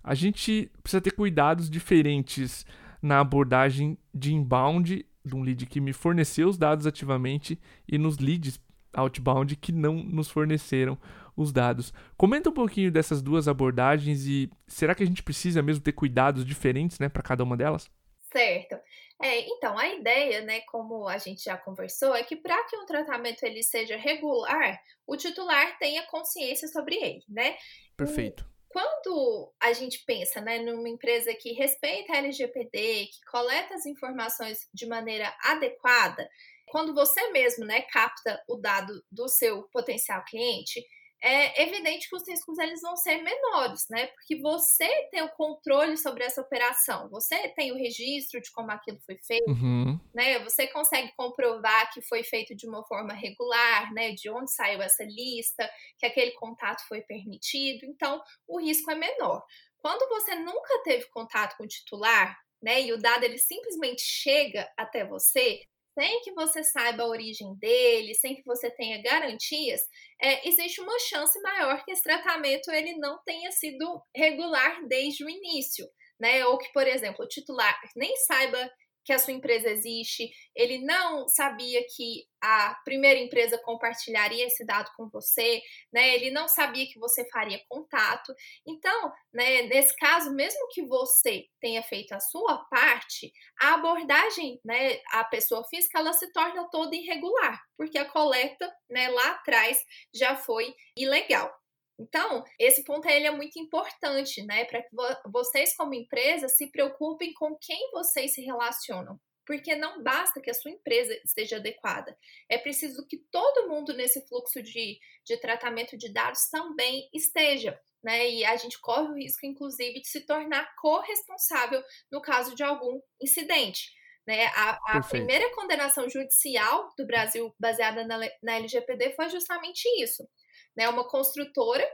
a 0.04 0.14
gente 0.14 0.70
precisa 0.84 1.02
ter 1.02 1.14
cuidados 1.14 1.68
diferentes 1.68 2.64
na 3.02 3.20
abordagem 3.20 3.98
de 4.14 4.36
inbound 4.36 5.04
de 5.26 5.36
um 5.36 5.42
lead 5.42 5.66
que 5.66 5.82
me 5.82 5.94
forneceu 5.94 6.48
os 6.48 6.60
dados 6.60 6.86
ativamente 6.86 7.60
e 7.88 7.98
nos 7.98 8.20
leads 8.20 8.60
outbound 8.94 9.56
que 9.56 9.72
não 9.72 9.96
nos 9.96 10.30
forneceram 10.30 10.98
os 11.36 11.52
dados. 11.52 11.94
Comenta 12.18 12.50
um 12.50 12.54
pouquinho 12.54 12.92
dessas 12.92 13.22
duas 13.22 13.48
abordagens 13.48 14.26
e 14.26 14.50
será 14.68 14.94
que 14.94 15.04
a 15.04 15.06
gente 15.06 15.24
precisa 15.24 15.62
mesmo 15.62 15.84
ter 15.84 15.94
cuidados 15.94 16.46
diferentes, 16.46 17.00
né, 17.00 17.10
para 17.10 17.24
cada 17.24 17.44
uma 17.44 17.58
delas? 17.58 17.90
Certo. 18.32 18.76
É, 19.22 19.42
então, 19.42 19.78
a 19.78 19.88
ideia, 19.88 20.42
né, 20.42 20.62
como 20.62 21.08
a 21.08 21.18
gente 21.18 21.44
já 21.44 21.56
conversou, 21.56 22.16
é 22.16 22.24
que 22.24 22.36
para 22.36 22.64
que 22.66 22.76
um 22.76 22.86
tratamento 22.86 23.44
ele 23.44 23.62
seja 23.62 23.96
regular, 23.96 24.82
o 25.06 25.16
titular 25.16 25.78
tenha 25.78 26.04
consciência 26.08 26.68
sobre 26.68 26.96
ele, 26.96 27.24
né? 27.30 27.56
Perfeito. 27.96 28.50
Quando 28.70 29.54
a 29.60 29.74
gente 29.74 30.04
pensa 30.06 30.40
né, 30.42 30.60
numa 30.60 30.90
empresa 30.90 31.36
que 31.36 31.52
respeita 31.52 32.14
a 32.14 32.18
LGPD, 32.18 33.08
que 33.08 33.26
coleta 33.30 33.76
as 33.76 33.86
informações 33.86 34.68
de 34.74 34.88
maneira 34.88 35.32
adequada, 35.44 36.28
quando 36.72 36.94
você 36.94 37.30
mesmo 37.32 37.66
né, 37.66 37.82
capta 37.82 38.42
o 38.48 38.56
dado 38.56 39.04
do 39.12 39.28
seu 39.28 39.64
potencial 39.64 40.24
cliente, 40.26 40.82
é 41.24 41.62
evidente 41.64 42.10
que 42.10 42.16
os 42.16 42.28
riscos 42.28 42.58
eles 42.58 42.82
vão 42.82 42.98
ser 42.98 43.18
menores, 43.22 43.86
né? 43.90 44.08
Porque 44.08 44.42
você 44.42 44.90
tem 45.12 45.22
o 45.22 45.30
controle 45.30 45.96
sobre 45.96 46.24
essa 46.24 46.42
operação, 46.42 47.10
você 47.10 47.50
tem 47.50 47.72
o 47.72 47.78
registro 47.78 48.42
de 48.42 48.52
como 48.52 48.72
aquilo 48.72 49.00
foi 49.06 49.18
feito, 49.20 49.48
uhum. 49.48 50.00
né? 50.16 50.40
Você 50.40 50.66
consegue 50.68 51.14
comprovar 51.16 51.94
que 51.94 52.02
foi 52.02 52.24
feito 52.24 52.56
de 52.56 52.66
uma 52.66 52.84
forma 52.88 53.14
regular, 53.14 53.94
né? 53.94 54.14
De 54.14 54.32
onde 54.32 54.52
saiu 54.52 54.82
essa 54.82 55.04
lista, 55.04 55.70
que 56.00 56.08
aquele 56.08 56.32
contato 56.32 56.82
foi 56.88 57.02
permitido, 57.02 57.86
então 57.86 58.20
o 58.48 58.60
risco 58.60 58.90
é 58.90 58.96
menor. 58.96 59.44
Quando 59.78 60.10
você 60.10 60.34
nunca 60.34 60.82
teve 60.84 61.08
contato 61.10 61.56
com 61.56 61.66
o 61.66 61.68
titular, 61.68 62.36
né? 62.62 62.82
E 62.82 62.94
o 62.94 62.98
dado 62.98 63.24
ele 63.24 63.38
simplesmente 63.38 64.02
chega 64.02 64.68
até 64.76 65.06
você, 65.06 65.62
sem 65.94 66.22
que 66.22 66.34
você 66.34 66.64
saiba 66.64 67.04
a 67.04 67.08
origem 67.08 67.56
dele, 67.56 68.14
sem 68.16 68.36
que 68.36 68.44
você 68.46 68.70
tenha 68.72 69.02
garantias, 69.02 69.82
é, 70.22 70.48
existe 70.48 70.82
uma 70.82 70.98
chance 71.00 71.40
maior 71.42 71.84
que 71.84 71.92
esse 71.92 72.04
tratamento 72.04 72.72
ele 72.72 72.98
não 72.98 73.22
tenha 73.24 73.52
sido 73.52 74.02
regular 74.16 74.88
desde 74.88 75.24
o 75.24 75.30
início, 75.30 75.88
né? 76.20 76.46
Ou 76.46 76.58
que, 76.58 76.72
por 76.72 76.88
exemplo, 76.88 77.26
o 77.26 77.28
titular 77.28 77.80
nem 77.96 78.16
saiba 78.18 78.72
que 79.04 79.14
a 79.14 79.20
sua 79.20 79.34
empresa 79.34 79.70
existe, 79.70 80.30
ele 80.56 80.80
não 80.80 81.28
sabia 81.28 81.82
que 81.96 82.26
a 82.42 82.76
primeira 82.84 83.20
empresa 83.20 83.58
compartilharia 83.60 84.48
esse 84.48 84.66
dado 84.66 84.90
com 84.98 85.08
você, 85.10 85.62
né? 85.94 86.16
Ele 86.16 86.32
não 86.32 86.48
sabia 86.48 86.88
que 86.88 87.00
você 87.00 87.28
faria 87.30 87.62
contato. 87.70 88.34
Então, 88.66 89.12
né, 89.32 89.64
nesse 89.64 89.96
caso, 89.96 90.34
mesmo 90.34 90.68
que 90.70 90.84
você 90.86 91.46
tenha 91.60 91.84
feito 91.84 92.14
a 92.14 92.20
sua 92.20 92.58
parte, 92.66 93.32
a 93.60 93.76
abordagem, 93.76 94.60
né, 94.66 95.00
a 95.12 95.24
pessoa 95.24 95.64
física, 95.66 96.00
ela 96.00 96.14
se 96.14 96.32
torna 96.32 96.68
toda 96.70 96.96
irregular, 96.96 97.62
porque 97.78 97.98
a 97.98 98.06
coleta, 98.10 98.72
né, 98.90 99.10
lá 99.10 99.32
atrás 99.32 99.84
já 100.14 100.36
foi 100.36 100.74
ilegal. 100.98 101.61
Então, 102.02 102.44
esse 102.58 102.84
ponto 102.84 103.08
ele 103.08 103.28
é 103.28 103.32
muito 103.32 103.60
importante, 103.60 104.44
né, 104.44 104.66
para 104.66 104.82
que 104.82 104.90
vocês 105.32 105.76
como 105.76 105.94
empresa 105.94 106.48
se 106.48 106.72
preocupem 106.72 107.34
com 107.34 107.56
quem 107.60 107.92
vocês 107.92 108.34
se 108.34 108.42
relacionam. 108.42 109.20
porque 109.44 109.76
não 109.76 110.02
basta 110.02 110.40
que 110.40 110.50
a 110.50 110.54
sua 110.54 110.72
empresa 110.72 111.14
esteja 111.26 111.58
adequada, 111.58 112.16
é 112.48 112.58
preciso 112.58 113.06
que 113.08 113.18
todo 113.30 113.68
mundo 113.68 113.92
nesse 113.92 114.26
fluxo 114.28 114.62
de, 114.62 114.98
de 115.26 115.38
tratamento 115.42 115.98
de 115.98 116.14
dados 116.14 116.48
também 116.50 117.10
esteja. 117.14 117.78
Né, 118.04 118.30
e 118.30 118.46
a 118.46 118.56
gente 118.56 118.80
corre 118.80 119.10
o 119.10 119.16
risco, 119.16 119.46
inclusive, 119.46 120.02
de 120.02 120.08
se 120.08 120.26
tornar 120.26 120.74
corresponsável 120.76 121.84
no 122.12 122.20
caso 122.22 122.56
de 122.56 122.64
algum 122.64 123.00
incidente. 123.22 123.92
Né? 124.26 124.46
A, 124.56 124.98
a 124.98 125.02
primeira 125.02 125.54
condenação 125.54 126.10
judicial 126.10 126.92
do 126.98 127.06
Brasil 127.06 127.54
baseada 127.60 128.06
na, 128.06 128.18
na 128.42 128.56
LGPD 128.56 129.14
foi 129.16 129.30
justamente 129.30 129.84
isso. 130.02 130.28
Né? 130.76 130.88
Uma 130.90 131.08
construtora 131.08 131.88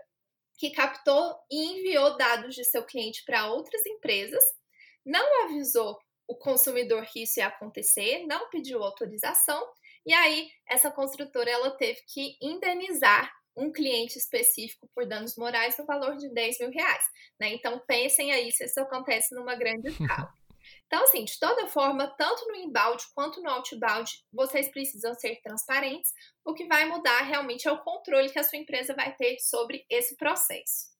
que 0.57 0.71
captou 0.71 1.35
e 1.51 1.79
enviou 1.79 2.17
dados 2.17 2.55
de 2.55 2.63
seu 2.63 2.83
cliente 2.83 3.23
para 3.25 3.47
outras 3.51 3.85
empresas, 3.85 4.43
não 5.05 5.45
avisou 5.45 5.97
o 6.27 6.35
consumidor 6.35 7.05
que 7.05 7.23
isso 7.23 7.39
ia 7.39 7.47
acontecer, 7.47 8.25
não 8.25 8.49
pediu 8.49 8.83
autorização, 8.83 9.65
e 10.05 10.13
aí 10.13 10.49
essa 10.67 10.91
construtora 10.91 11.49
ela 11.49 11.71
teve 11.71 12.01
que 12.07 12.37
indenizar 12.41 13.31
um 13.55 13.71
cliente 13.71 14.17
específico 14.17 14.89
por 14.93 15.07
danos 15.07 15.35
morais 15.35 15.77
no 15.77 15.85
valor 15.85 16.15
de 16.15 16.29
10 16.31 16.59
mil 16.59 16.69
reais. 16.71 17.03
Né? 17.39 17.53
Então 17.53 17.81
pensem 17.87 18.31
aí 18.31 18.51
se 18.51 18.65
isso 18.65 18.79
acontece 18.79 19.33
numa 19.33 19.55
grande 19.55 19.89
escala. 19.89 20.31
Então, 20.87 21.03
assim, 21.03 21.25
de 21.25 21.37
toda 21.39 21.67
forma, 21.67 22.07
tanto 22.17 22.47
no 22.47 22.55
inbound 22.55 23.03
quanto 23.13 23.41
no 23.41 23.49
outbound, 23.49 24.09
vocês 24.31 24.69
precisam 24.71 25.13
ser 25.15 25.39
transparentes. 25.43 26.11
O 26.45 26.53
que 26.53 26.65
vai 26.65 26.85
mudar 26.85 27.21
realmente 27.21 27.67
é 27.67 27.71
o 27.71 27.79
controle 27.79 28.29
que 28.29 28.39
a 28.39 28.43
sua 28.43 28.57
empresa 28.57 28.93
vai 28.95 29.13
ter 29.15 29.37
sobre 29.39 29.85
esse 29.89 30.15
processo. 30.15 30.95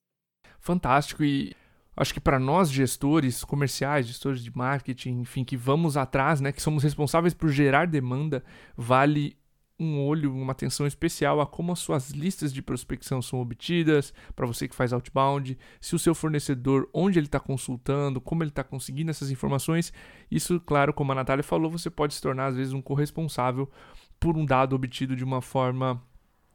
Fantástico. 0.60 1.24
E 1.24 1.56
acho 1.96 2.12
que 2.12 2.20
para 2.20 2.38
nós 2.38 2.70
gestores 2.70 3.42
comerciais, 3.44 4.06
gestores 4.06 4.42
de 4.42 4.54
marketing, 4.56 5.20
enfim, 5.20 5.44
que 5.44 5.56
vamos 5.56 5.96
atrás, 5.96 6.40
né, 6.40 6.52
que 6.52 6.62
somos 6.62 6.82
responsáveis 6.82 7.34
por 7.34 7.48
gerar 7.48 7.86
demanda, 7.86 8.44
vale 8.76 9.38
um 9.78 10.04
olho, 10.04 10.34
uma 10.34 10.52
atenção 10.52 10.86
especial 10.86 11.40
a 11.40 11.46
como 11.46 11.72
as 11.72 11.78
suas 11.78 12.10
listas 12.10 12.52
de 12.52 12.60
prospecção 12.60 13.22
são 13.22 13.40
obtidas, 13.40 14.12
para 14.34 14.46
você 14.46 14.66
que 14.66 14.74
faz 14.74 14.92
outbound, 14.92 15.56
se 15.80 15.94
o 15.94 15.98
seu 15.98 16.14
fornecedor, 16.14 16.88
onde 16.92 17.18
ele 17.18 17.26
está 17.26 17.38
consultando, 17.38 18.20
como 18.20 18.42
ele 18.42 18.50
está 18.50 18.64
conseguindo 18.64 19.10
essas 19.10 19.30
informações. 19.30 19.92
Isso, 20.30 20.60
claro, 20.60 20.92
como 20.92 21.12
a 21.12 21.14
Natália 21.14 21.44
falou, 21.44 21.70
você 21.70 21.88
pode 21.88 22.14
se 22.14 22.20
tornar, 22.20 22.46
às 22.46 22.56
vezes, 22.56 22.72
um 22.72 22.82
corresponsável 22.82 23.70
por 24.18 24.36
um 24.36 24.44
dado 24.44 24.74
obtido 24.74 25.14
de 25.14 25.22
uma 25.22 25.40
forma 25.40 26.02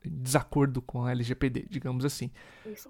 desacordo 0.06 0.82
com 0.82 1.06
a 1.06 1.12
LGPD, 1.12 1.68
digamos 1.70 2.04
assim. 2.04 2.30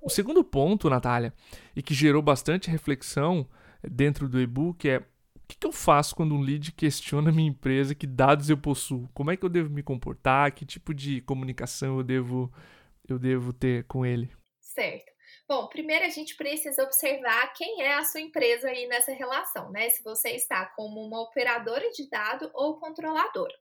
O 0.01 0.09
segundo 0.09 0.43
ponto, 0.43 0.89
Natália, 0.89 1.31
e 1.75 1.81
que 1.83 1.93
gerou 1.93 2.21
bastante 2.23 2.71
reflexão 2.71 3.47
dentro 3.87 4.27
do 4.27 4.41
e-book 4.41 4.89
é 4.89 5.03
que, 5.53 5.59
que, 5.59 5.67
eu 5.67 5.71
faço 5.71 6.15
quando 6.15 6.33
um 6.33 6.41
lead 6.41 6.71
questiona 6.71 7.31
minha 7.31 7.49
empresa, 7.49 7.95
que 7.95 8.07
dados 8.07 8.49
eu 8.49 8.57
possuo? 8.57 9.09
Como 9.13 9.31
é 9.31 9.37
que 9.37 9.45
eu 9.45 9.49
devo 9.49 9.69
me 9.69 9.83
comportar? 9.83 10.51
Que 10.51 10.65
tipo 10.65 10.93
de 10.93 11.21
comunicação 11.21 11.97
eu 11.97 12.03
devo, 12.03 12.51
eu 13.07 13.19
devo 13.19 13.53
ter 13.53 13.85
com 13.85 14.05
ele? 14.05 14.29
Certo. 14.59 15.11
Bom, 15.47 15.67
primeiro 15.67 16.05
a 16.05 16.09
gente 16.09 16.35
precisa 16.35 16.83
observar 16.83 17.53
quem 17.53 17.81
é 17.81 17.95
a 17.95 18.03
sua 18.03 18.21
empresa 18.21 18.69
aí 18.69 18.87
nessa 18.87 19.11
relação, 19.11 19.71
né? 19.71 19.89
Se 19.89 20.03
você 20.03 20.29
está 20.29 20.65
como 20.65 21.05
uma 21.05 21.21
operadora 21.21 21.89
de 21.91 22.09
dado 22.09 22.49
ou 22.53 22.79
controladora. 22.79 23.53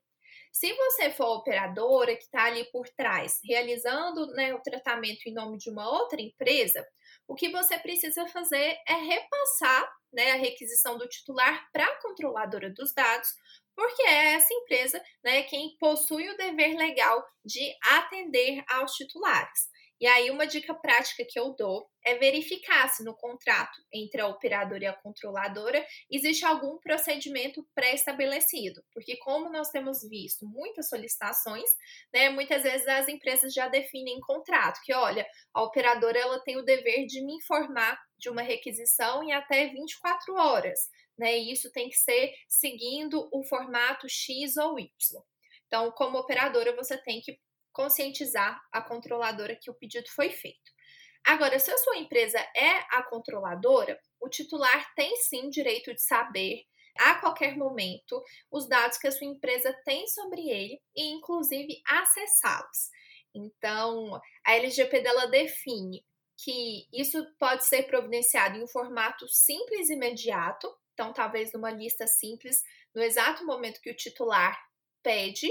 Se 0.52 0.72
você 0.74 1.10
for 1.10 1.38
operadora 1.38 2.14
que 2.14 2.24
está 2.24 2.44
ali 2.44 2.64
por 2.70 2.88
trás, 2.90 3.40
realizando 3.44 4.26
né, 4.34 4.54
o 4.54 4.60
tratamento 4.60 5.26
em 5.26 5.32
nome 5.32 5.56
de 5.56 5.70
uma 5.70 5.90
outra 5.90 6.20
empresa, 6.20 6.86
o 7.26 7.34
que 7.34 7.50
você 7.50 7.78
precisa 7.78 8.26
fazer 8.26 8.76
é 8.86 8.94
repassar 8.94 9.92
né, 10.12 10.32
a 10.32 10.36
requisição 10.36 10.98
do 10.98 11.08
titular 11.08 11.68
para 11.72 11.84
a 11.84 12.00
controladora 12.02 12.70
dos 12.70 12.92
dados, 12.92 13.28
porque 13.74 14.02
é 14.02 14.34
essa 14.34 14.52
empresa 14.52 15.02
né, 15.24 15.42
quem 15.44 15.76
possui 15.78 16.28
o 16.28 16.36
dever 16.36 16.76
legal 16.76 17.24
de 17.44 17.72
atender 17.82 18.62
aos 18.68 18.92
titulares. 18.92 19.71
E 20.02 20.06
aí, 20.08 20.32
uma 20.32 20.48
dica 20.48 20.74
prática 20.74 21.24
que 21.24 21.38
eu 21.38 21.54
dou 21.54 21.88
é 22.04 22.16
verificar 22.16 22.88
se 22.88 23.04
no 23.04 23.14
contrato 23.14 23.80
entre 23.94 24.20
a 24.20 24.26
operadora 24.26 24.82
e 24.82 24.86
a 24.88 24.92
controladora 24.92 25.86
existe 26.10 26.44
algum 26.44 26.76
procedimento 26.78 27.64
pré-estabelecido. 27.72 28.82
Porque, 28.92 29.16
como 29.18 29.48
nós 29.48 29.70
temos 29.70 30.00
visto 30.08 30.44
muitas 30.44 30.88
solicitações, 30.88 31.70
né, 32.12 32.30
muitas 32.30 32.64
vezes 32.64 32.84
as 32.88 33.06
empresas 33.06 33.54
já 33.54 33.68
definem 33.68 34.16
em 34.16 34.20
contrato 34.20 34.80
que, 34.82 34.92
olha, 34.92 35.24
a 35.54 35.62
operadora 35.62 36.18
ela 36.18 36.42
tem 36.42 36.56
o 36.56 36.64
dever 36.64 37.06
de 37.06 37.24
me 37.24 37.36
informar 37.36 37.96
de 38.18 38.28
uma 38.28 38.42
requisição 38.42 39.22
em 39.22 39.32
até 39.32 39.68
24 39.68 40.34
horas. 40.34 40.80
Né, 41.16 41.38
e 41.38 41.52
isso 41.52 41.70
tem 41.70 41.88
que 41.88 41.96
ser 41.96 42.34
seguindo 42.48 43.28
o 43.32 43.44
formato 43.44 44.08
X 44.08 44.56
ou 44.56 44.80
Y. 44.80 44.90
Então, 45.68 45.92
como 45.92 46.18
operadora, 46.18 46.74
você 46.74 47.00
tem 47.00 47.20
que 47.20 47.38
conscientizar 47.72 48.60
a 48.70 48.80
controladora 48.80 49.56
que 49.56 49.70
o 49.70 49.74
pedido 49.74 50.08
foi 50.10 50.30
feito. 50.30 50.72
Agora, 51.24 51.58
se 51.58 51.70
a 51.70 51.78
sua 51.78 51.98
empresa 51.98 52.38
é 52.56 52.78
a 52.90 53.02
controladora, 53.02 53.98
o 54.20 54.28
titular 54.28 54.92
tem 54.94 55.16
sim 55.16 55.48
direito 55.48 55.94
de 55.94 56.02
saber 56.02 56.64
a 56.98 57.14
qualquer 57.14 57.56
momento 57.56 58.22
os 58.50 58.68
dados 58.68 58.98
que 58.98 59.06
a 59.06 59.12
sua 59.12 59.26
empresa 59.26 59.72
tem 59.84 60.06
sobre 60.08 60.48
ele 60.48 60.80
e, 60.94 61.10
inclusive, 61.10 61.80
acessá-los. 61.86 62.90
Então, 63.34 64.20
a 64.44 64.54
LGPD 64.56 65.08
ela 65.08 65.26
define 65.26 66.04
que 66.36 66.86
isso 66.92 67.24
pode 67.38 67.64
ser 67.64 67.84
providenciado 67.84 68.58
em 68.58 68.62
um 68.62 68.68
formato 68.68 69.28
simples 69.28 69.88
e 69.88 69.94
imediato, 69.94 70.74
então, 70.92 71.12
talvez 71.12 71.52
numa 71.52 71.70
lista 71.70 72.06
simples, 72.06 72.62
no 72.94 73.02
exato 73.02 73.46
momento 73.46 73.80
que 73.80 73.90
o 73.90 73.96
titular 73.96 74.58
pede, 75.02 75.48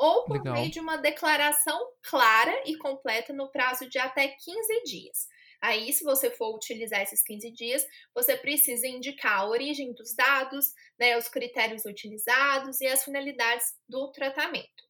ou 0.00 0.24
por 0.24 0.38
Legal. 0.38 0.54
meio 0.54 0.70
de 0.70 0.80
uma 0.80 0.96
declaração 0.96 1.78
clara 2.00 2.62
e 2.64 2.74
completa 2.78 3.34
no 3.34 3.50
prazo 3.50 3.86
de 3.86 3.98
até 3.98 4.28
15 4.28 4.82
dias. 4.84 5.28
Aí, 5.60 5.92
se 5.92 6.02
você 6.02 6.30
for 6.30 6.56
utilizar 6.56 7.02
esses 7.02 7.22
15 7.22 7.50
dias, 7.52 7.86
você 8.14 8.34
precisa 8.34 8.88
indicar 8.88 9.40
a 9.40 9.46
origem 9.46 9.92
dos 9.92 10.14
dados, 10.14 10.72
né, 10.98 11.18
os 11.18 11.28
critérios 11.28 11.84
utilizados 11.84 12.80
e 12.80 12.86
as 12.86 13.04
finalidades 13.04 13.74
do 13.86 14.10
tratamento. 14.10 14.82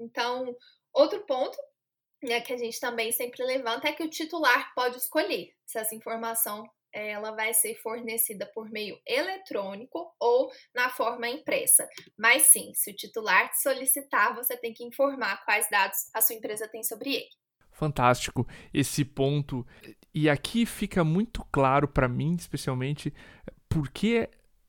Então, 0.00 0.56
outro 0.94 1.26
ponto 1.26 1.58
né, 2.22 2.40
que 2.40 2.54
a 2.54 2.56
gente 2.56 2.80
também 2.80 3.12
sempre 3.12 3.44
levanta 3.44 3.88
é 3.88 3.92
que 3.92 4.02
o 4.02 4.08
titular 4.08 4.72
pode 4.74 4.96
escolher 4.96 5.54
se 5.66 5.78
essa 5.78 5.94
informação 5.94 6.64
ela 6.94 7.32
vai 7.32 7.52
ser 7.52 7.74
fornecida 7.82 8.46
por 8.54 8.70
meio 8.70 8.98
eletrônico 9.06 10.14
ou 10.20 10.50
na 10.74 10.88
forma 10.88 11.28
impressa. 11.28 11.86
Mas 12.16 12.44
sim, 12.44 12.72
se 12.74 12.90
o 12.90 12.96
titular 12.96 13.50
te 13.50 13.60
solicitar, 13.60 14.34
você 14.34 14.56
tem 14.56 14.72
que 14.72 14.84
informar 14.84 15.44
quais 15.44 15.68
dados 15.68 15.98
a 16.14 16.20
sua 16.20 16.36
empresa 16.36 16.68
tem 16.68 16.82
sobre 16.82 17.14
ele. 17.14 17.30
Fantástico 17.72 18.46
esse 18.72 19.04
ponto. 19.04 19.66
E 20.14 20.30
aqui 20.30 20.64
fica 20.64 21.02
muito 21.02 21.44
claro 21.50 21.88
para 21.88 22.08
mim, 22.08 22.36
especialmente, 22.36 23.12
por 23.68 23.90
que 23.90 24.28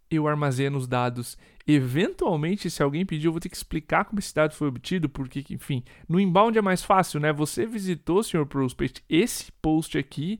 eu 0.09 0.27
armazeno 0.27 0.77
os 0.77 0.87
dados. 0.87 1.37
Eventualmente, 1.67 2.69
se 2.69 2.81
alguém 2.81 3.05
pedir, 3.05 3.27
eu 3.27 3.31
vou 3.31 3.41
ter 3.41 3.49
que 3.49 3.55
explicar 3.55 4.05
como 4.05 4.19
esse 4.19 4.33
dado 4.33 4.53
foi 4.53 4.67
obtido, 4.67 5.09
porque, 5.09 5.43
enfim, 5.51 5.83
no 6.07 6.19
inbound 6.19 6.57
é 6.57 6.61
mais 6.61 6.83
fácil, 6.83 7.19
né? 7.19 7.31
Você 7.33 7.65
visitou, 7.65 8.23
senhor 8.23 8.45
prospect, 8.45 9.03
esse 9.09 9.51
post 9.51 9.97
aqui 9.97 10.39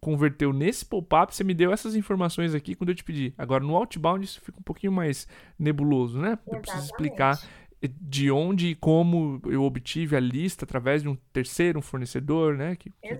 converteu 0.00 0.52
nesse 0.52 0.84
pop-up, 0.84 1.34
você 1.34 1.44
me 1.44 1.52
deu 1.52 1.72
essas 1.72 1.94
informações 1.94 2.54
aqui 2.54 2.74
quando 2.74 2.88
eu 2.88 2.94
te 2.94 3.04
pedi. 3.04 3.34
Agora, 3.36 3.62
no 3.62 3.76
outbound, 3.76 4.24
isso 4.24 4.40
fica 4.40 4.58
um 4.58 4.62
pouquinho 4.62 4.92
mais 4.92 5.28
nebuloso, 5.58 6.18
né? 6.18 6.28
Exatamente. 6.28 6.56
Eu 6.56 6.60
preciso 6.60 6.84
explicar 6.86 7.40
de 7.82 8.30
onde 8.30 8.68
e 8.68 8.74
como 8.74 9.40
eu 9.46 9.62
obtive 9.62 10.16
a 10.16 10.20
lista 10.20 10.64
através 10.64 11.02
de 11.02 11.08
um 11.08 11.16
terceiro, 11.32 11.78
um 11.78 11.82
fornecedor, 11.82 12.56
né? 12.56 12.76
Que, 12.76 12.90
que 12.90 13.18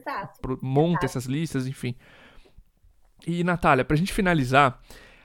monta 0.63 1.05
Exato. 1.05 1.07
essas 1.07 1.27
listas, 1.27 1.67
enfim. 1.67 1.95
E, 3.27 3.45
Natália, 3.45 3.85
para 3.85 3.95
a 3.95 3.99
gente 3.99 4.13
finalizar, 4.13 4.81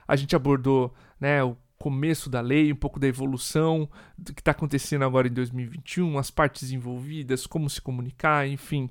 a 0.06 0.14
gente 0.14 0.36
abordou 0.36 0.94
né, 1.18 1.42
o 1.42 1.56
começo 1.78 2.28
da 2.28 2.42
lei, 2.42 2.70
um 2.70 2.76
pouco 2.76 3.00
da 3.00 3.06
evolução 3.06 3.88
do 4.16 4.34
que 4.34 4.40
está 4.42 4.50
acontecendo 4.50 5.04
agora 5.04 5.26
em 5.26 5.32
2021, 5.32 6.18
as 6.18 6.30
partes 6.30 6.70
envolvidas, 6.70 7.46
como 7.46 7.70
se 7.70 7.80
comunicar, 7.80 8.46
enfim 8.46 8.90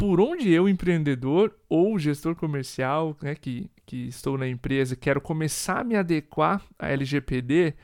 por 0.00 0.18
onde 0.18 0.50
eu, 0.50 0.66
empreendedor 0.66 1.54
ou 1.68 1.98
gestor 1.98 2.34
comercial, 2.34 3.14
né, 3.20 3.34
que, 3.34 3.70
que 3.84 4.08
estou 4.08 4.38
na 4.38 4.48
empresa, 4.48 4.96
quero 4.96 5.20
começar 5.20 5.80
a 5.80 5.84
me 5.84 5.94
adequar 5.94 6.66
à 6.78 6.88
LGPD, 6.88 7.74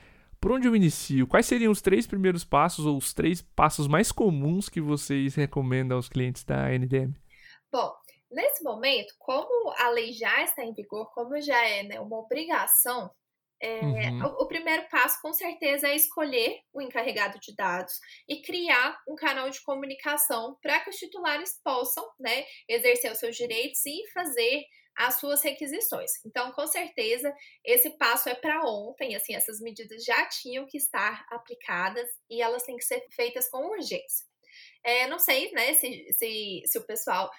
por 0.40 0.52
onde 0.52 0.66
eu 0.66 0.74
inicio? 0.74 1.26
Quais 1.26 1.44
seriam 1.44 1.70
os 1.70 1.82
três 1.82 2.06
primeiros 2.06 2.42
passos 2.42 2.86
ou 2.86 2.96
os 2.96 3.12
três 3.12 3.42
passos 3.42 3.86
mais 3.86 4.10
comuns 4.10 4.70
que 4.70 4.80
vocês 4.80 5.34
recomendam 5.34 5.98
aos 5.98 6.08
clientes 6.08 6.42
da 6.42 6.70
NDM? 6.70 7.12
Bom, 7.70 7.92
nesse 8.30 8.64
momento, 8.64 9.12
como 9.18 9.74
a 9.78 9.90
lei 9.90 10.14
já 10.14 10.42
está 10.42 10.64
em 10.64 10.72
vigor, 10.72 11.12
como 11.12 11.38
já 11.42 11.68
é 11.68 11.82
né, 11.82 12.00
uma 12.00 12.16
obrigação 12.16 13.10
é, 13.60 13.80
uhum. 13.80 14.22
o, 14.22 14.44
o, 14.44 14.48
primeiro 14.48 14.86
passo, 14.90 15.20
com 15.22 15.32
certeza, 15.32 15.88
é 15.88 15.96
escolher 15.96 16.60
o 16.72 16.82
encarregado 16.82 17.38
de 17.40 17.54
dados 17.54 17.94
e 18.28 18.42
criar 18.42 18.98
um 19.08 19.14
canal 19.14 19.48
de 19.48 19.62
comunicação 19.62 20.58
para 20.60 20.80
que 20.80 20.90
os 20.90 20.96
titulares 20.96 21.58
possam 21.64 22.06
né, 22.20 22.44
exercer 22.68 23.10
os 23.10 23.18
seus 23.18 23.36
direitos 23.36 23.84
e 23.86 24.02
fazer 24.12 24.64
as 24.96 25.18
suas 25.20 25.42
requisições. 25.42 26.10
Então, 26.24 26.52
com 26.52 26.66
certeza, 26.66 27.32
esse 27.64 27.90
passo 27.98 28.28
é 28.28 28.34
para 28.34 28.64
ontem, 28.64 29.14
assim, 29.14 29.34
essas 29.34 29.60
medidas 29.60 30.04
já 30.04 30.26
tinham 30.28 30.66
que 30.66 30.78
estar 30.78 31.26
aplicadas 31.30 32.08
e 32.30 32.40
elas 32.40 32.62
têm 32.62 32.76
que 32.76 32.84
ser 32.84 33.04
feitas 33.14 33.48
com 33.48 33.66
urgência. 33.66 34.26
É, 34.82 35.06
não 35.06 35.18
sei, 35.18 35.50
né, 35.52 35.74
se, 35.74 36.12
se, 36.14 36.62
se 36.64 36.78
o 36.78 36.86
pessoal 36.86 37.30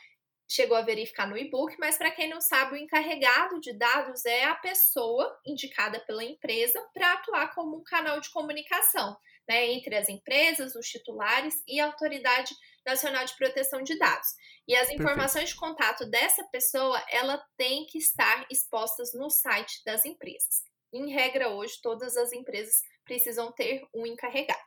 chegou 0.47 0.77
a 0.77 0.81
verificar 0.81 1.27
no 1.27 1.37
e-book, 1.37 1.75
mas 1.79 1.97
para 1.97 2.11
quem 2.11 2.29
não 2.29 2.39
sabe, 2.39 2.73
o 2.73 2.77
encarregado 2.77 3.59
de 3.59 3.73
dados 3.73 4.25
é 4.25 4.45
a 4.45 4.55
pessoa 4.55 5.37
indicada 5.45 5.99
pela 6.01 6.23
empresa 6.23 6.79
para 6.93 7.13
atuar 7.13 7.53
como 7.53 7.77
um 7.77 7.83
canal 7.83 8.19
de 8.21 8.29
comunicação 8.31 9.17
né, 9.47 9.71
entre 9.71 9.95
as 9.95 10.09
empresas, 10.09 10.75
os 10.75 10.87
titulares 10.87 11.63
e 11.67 11.79
a 11.79 11.85
Autoridade 11.85 12.53
Nacional 12.85 13.25
de 13.25 13.35
Proteção 13.37 13.81
de 13.81 13.97
Dados. 13.97 14.27
E 14.67 14.75
as 14.75 14.89
informações 14.91 15.45
Perfeito. 15.45 15.53
de 15.53 15.59
contato 15.59 16.05
dessa 16.09 16.43
pessoa, 16.45 17.01
ela 17.09 17.41
tem 17.55 17.85
que 17.85 17.97
estar 17.97 18.45
expostas 18.51 19.13
no 19.13 19.29
site 19.29 19.81
das 19.85 20.03
empresas. 20.05 20.63
Em 20.91 21.11
regra, 21.11 21.49
hoje, 21.49 21.79
todas 21.81 22.17
as 22.17 22.33
empresas 22.33 22.81
precisam 23.05 23.51
ter 23.51 23.81
um 23.93 24.05
encarregado. 24.05 24.66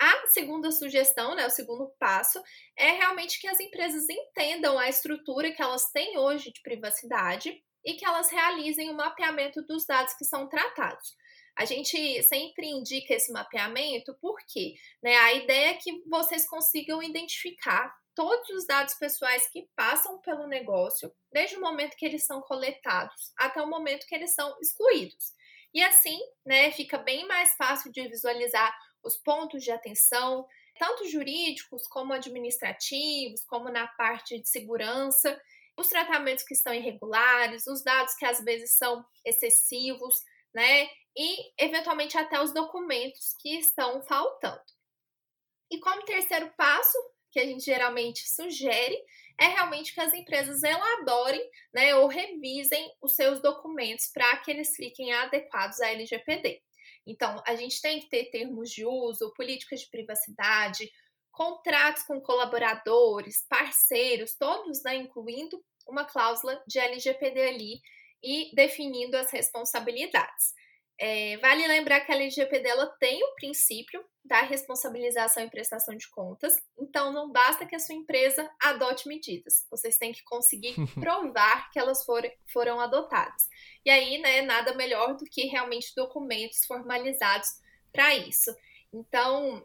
A 0.00 0.26
segunda 0.28 0.72
sugestão, 0.72 1.34
né, 1.34 1.46
o 1.46 1.50
segundo 1.50 1.92
passo, 1.98 2.42
é 2.74 2.92
realmente 2.92 3.38
que 3.38 3.46
as 3.46 3.60
empresas 3.60 4.08
entendam 4.08 4.78
a 4.78 4.88
estrutura 4.88 5.52
que 5.52 5.60
elas 5.60 5.90
têm 5.90 6.16
hoje 6.16 6.50
de 6.50 6.62
privacidade 6.62 7.62
e 7.84 7.92
que 7.92 8.06
elas 8.06 8.30
realizem 8.30 8.88
o 8.88 8.96
mapeamento 8.96 9.60
dos 9.66 9.84
dados 9.84 10.14
que 10.14 10.24
são 10.24 10.48
tratados. 10.48 11.14
A 11.54 11.66
gente 11.66 12.22
sempre 12.22 12.66
indica 12.66 13.12
esse 13.12 13.30
mapeamento 13.30 14.16
porque 14.22 14.74
né, 15.02 15.14
a 15.16 15.34
ideia 15.34 15.72
é 15.72 15.74
que 15.74 16.02
vocês 16.08 16.48
consigam 16.48 17.02
identificar 17.02 17.94
todos 18.14 18.48
os 18.50 18.66
dados 18.66 18.94
pessoais 18.94 19.46
que 19.50 19.68
passam 19.76 20.18
pelo 20.22 20.46
negócio, 20.46 21.12
desde 21.30 21.56
o 21.56 21.60
momento 21.60 21.96
que 21.96 22.06
eles 22.06 22.24
são 22.24 22.40
coletados 22.40 23.32
até 23.36 23.60
o 23.60 23.68
momento 23.68 24.06
que 24.06 24.14
eles 24.14 24.34
são 24.34 24.56
excluídos. 24.62 25.34
E 25.74 25.82
assim, 25.82 26.18
né, 26.44 26.70
fica 26.72 26.96
bem 26.96 27.26
mais 27.28 27.54
fácil 27.56 27.92
de 27.92 28.08
visualizar 28.08 28.74
os 29.02 29.16
pontos 29.16 29.62
de 29.62 29.70
atenção, 29.70 30.46
tanto 30.78 31.08
jurídicos 31.08 31.86
como 31.86 32.12
administrativos, 32.12 33.44
como 33.44 33.68
na 33.68 33.86
parte 33.86 34.38
de 34.38 34.48
segurança, 34.48 35.40
os 35.76 35.88
tratamentos 35.88 36.44
que 36.44 36.54
estão 36.54 36.74
irregulares, 36.74 37.66
os 37.66 37.82
dados 37.82 38.14
que 38.14 38.24
às 38.24 38.42
vezes 38.44 38.76
são 38.76 39.04
excessivos, 39.24 40.14
né? 40.54 40.88
E 41.16 41.52
eventualmente 41.58 42.16
até 42.16 42.40
os 42.40 42.52
documentos 42.52 43.34
que 43.40 43.58
estão 43.58 44.02
faltando. 44.02 44.62
E 45.70 45.78
como 45.78 46.04
terceiro 46.04 46.52
passo, 46.56 46.98
que 47.30 47.38
a 47.40 47.44
gente 47.44 47.64
geralmente 47.64 48.28
sugere, 48.28 48.98
é 49.38 49.46
realmente 49.46 49.94
que 49.94 50.00
as 50.00 50.12
empresas 50.12 50.62
elaborem 50.62 51.42
né, 51.72 51.94
ou 51.94 52.08
revisem 52.08 52.92
os 53.00 53.14
seus 53.14 53.40
documentos 53.40 54.08
para 54.12 54.36
que 54.38 54.50
eles 54.50 54.74
fiquem 54.76 55.12
adequados 55.14 55.80
à 55.80 55.90
LGPD. 55.90 56.62
Então, 57.10 57.42
a 57.44 57.56
gente 57.56 57.80
tem 57.82 57.98
que 57.98 58.08
ter 58.08 58.26
termos 58.26 58.70
de 58.70 58.86
uso, 58.86 59.34
políticas 59.34 59.80
de 59.80 59.90
privacidade, 59.90 60.88
contratos 61.32 62.04
com 62.04 62.20
colaboradores, 62.20 63.44
parceiros, 63.48 64.36
todos, 64.36 64.82
né, 64.84 64.94
incluindo 64.94 65.60
uma 65.88 66.04
cláusula 66.04 66.62
de 66.68 66.78
LGPD 66.78 67.40
ali 67.40 67.80
e 68.22 68.54
definindo 68.54 69.16
as 69.16 69.30
responsabilidades. 69.32 70.54
É, 71.02 71.38
vale 71.38 71.66
lembrar 71.66 72.00
que 72.00 72.12
a 72.12 72.14
LGPD 72.14 72.68
ela 72.68 72.86
tem 73.00 73.24
o 73.24 73.34
princípio 73.34 74.04
da 74.22 74.42
responsabilização 74.42 75.42
e 75.42 75.48
prestação 75.48 75.96
de 75.96 76.06
contas, 76.10 76.60
então 76.78 77.10
não 77.10 77.32
basta 77.32 77.64
que 77.64 77.74
a 77.74 77.78
sua 77.78 77.94
empresa 77.94 78.46
adote 78.62 79.08
medidas, 79.08 79.66
vocês 79.70 79.96
têm 79.96 80.12
que 80.12 80.22
conseguir 80.24 80.74
provar 81.00 81.70
que 81.70 81.78
elas 81.78 82.04
foram, 82.04 82.30
foram 82.52 82.78
adotadas. 82.78 83.48
E 83.82 83.88
aí, 83.88 84.18
né, 84.18 84.42
nada 84.42 84.74
melhor 84.74 85.16
do 85.16 85.24
que 85.24 85.46
realmente 85.46 85.94
documentos 85.96 86.66
formalizados 86.66 87.48
para 87.90 88.14
isso. 88.14 88.54
Então, 88.92 89.64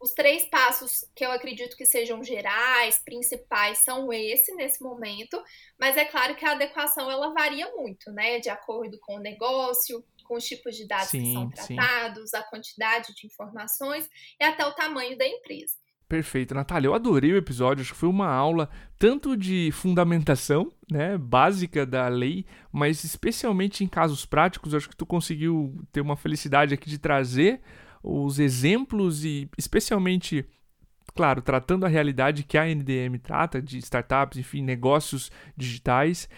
os 0.00 0.12
três 0.12 0.44
passos 0.50 1.04
que 1.14 1.24
eu 1.24 1.30
acredito 1.30 1.76
que 1.76 1.86
sejam 1.86 2.22
gerais, 2.22 3.00
principais, 3.04 3.78
são 3.78 4.12
esse 4.12 4.52
nesse 4.56 4.82
momento, 4.82 5.40
mas 5.78 5.96
é 5.96 6.04
claro 6.04 6.34
que 6.34 6.44
a 6.44 6.50
adequação 6.50 7.08
ela 7.08 7.32
varia 7.32 7.70
muito, 7.76 8.10
né, 8.10 8.40
de 8.40 8.50
acordo 8.50 8.98
com 9.00 9.16
o 9.16 9.20
negócio, 9.20 10.04
com 10.24 10.36
os 10.36 10.44
tipos 10.44 10.74
de 10.76 10.86
dados 10.88 11.08
sim, 11.08 11.22
que 11.22 11.32
são 11.32 11.50
tratados, 11.50 12.30
sim. 12.30 12.36
a 12.36 12.42
quantidade 12.42 13.14
de 13.14 13.26
informações 13.26 14.08
e 14.40 14.44
até 14.44 14.66
o 14.66 14.72
tamanho 14.72 15.16
da 15.16 15.26
empresa. 15.26 15.74
Perfeito, 16.08 16.54
Natália. 16.54 16.88
Eu 16.88 16.94
adorei 16.94 17.32
o 17.32 17.36
episódio. 17.36 17.82
Acho 17.82 17.92
que 17.92 17.98
foi 17.98 18.08
uma 18.08 18.28
aula 18.28 18.68
tanto 18.98 19.36
de 19.36 19.70
fundamentação, 19.72 20.70
né, 20.90 21.16
básica 21.16 21.86
da 21.86 22.08
lei, 22.08 22.44
mas 22.70 23.04
especialmente 23.04 23.82
em 23.82 23.88
casos 23.88 24.26
práticos. 24.26 24.74
Acho 24.74 24.88
que 24.88 24.96
tu 24.96 25.06
conseguiu 25.06 25.74
ter 25.90 26.00
uma 26.00 26.16
felicidade 26.16 26.74
aqui 26.74 26.88
de 26.88 26.98
trazer 26.98 27.60
os 28.02 28.38
exemplos 28.38 29.24
e, 29.24 29.48
especialmente, 29.56 30.46
claro, 31.14 31.40
tratando 31.40 31.86
a 31.86 31.88
realidade 31.88 32.44
que 32.44 32.58
a 32.58 32.66
NDM 32.66 33.18
trata 33.18 33.60
de 33.62 33.78
startups, 33.78 34.38
enfim, 34.38 34.62
negócios 34.62 35.32
digitais. 35.56 36.28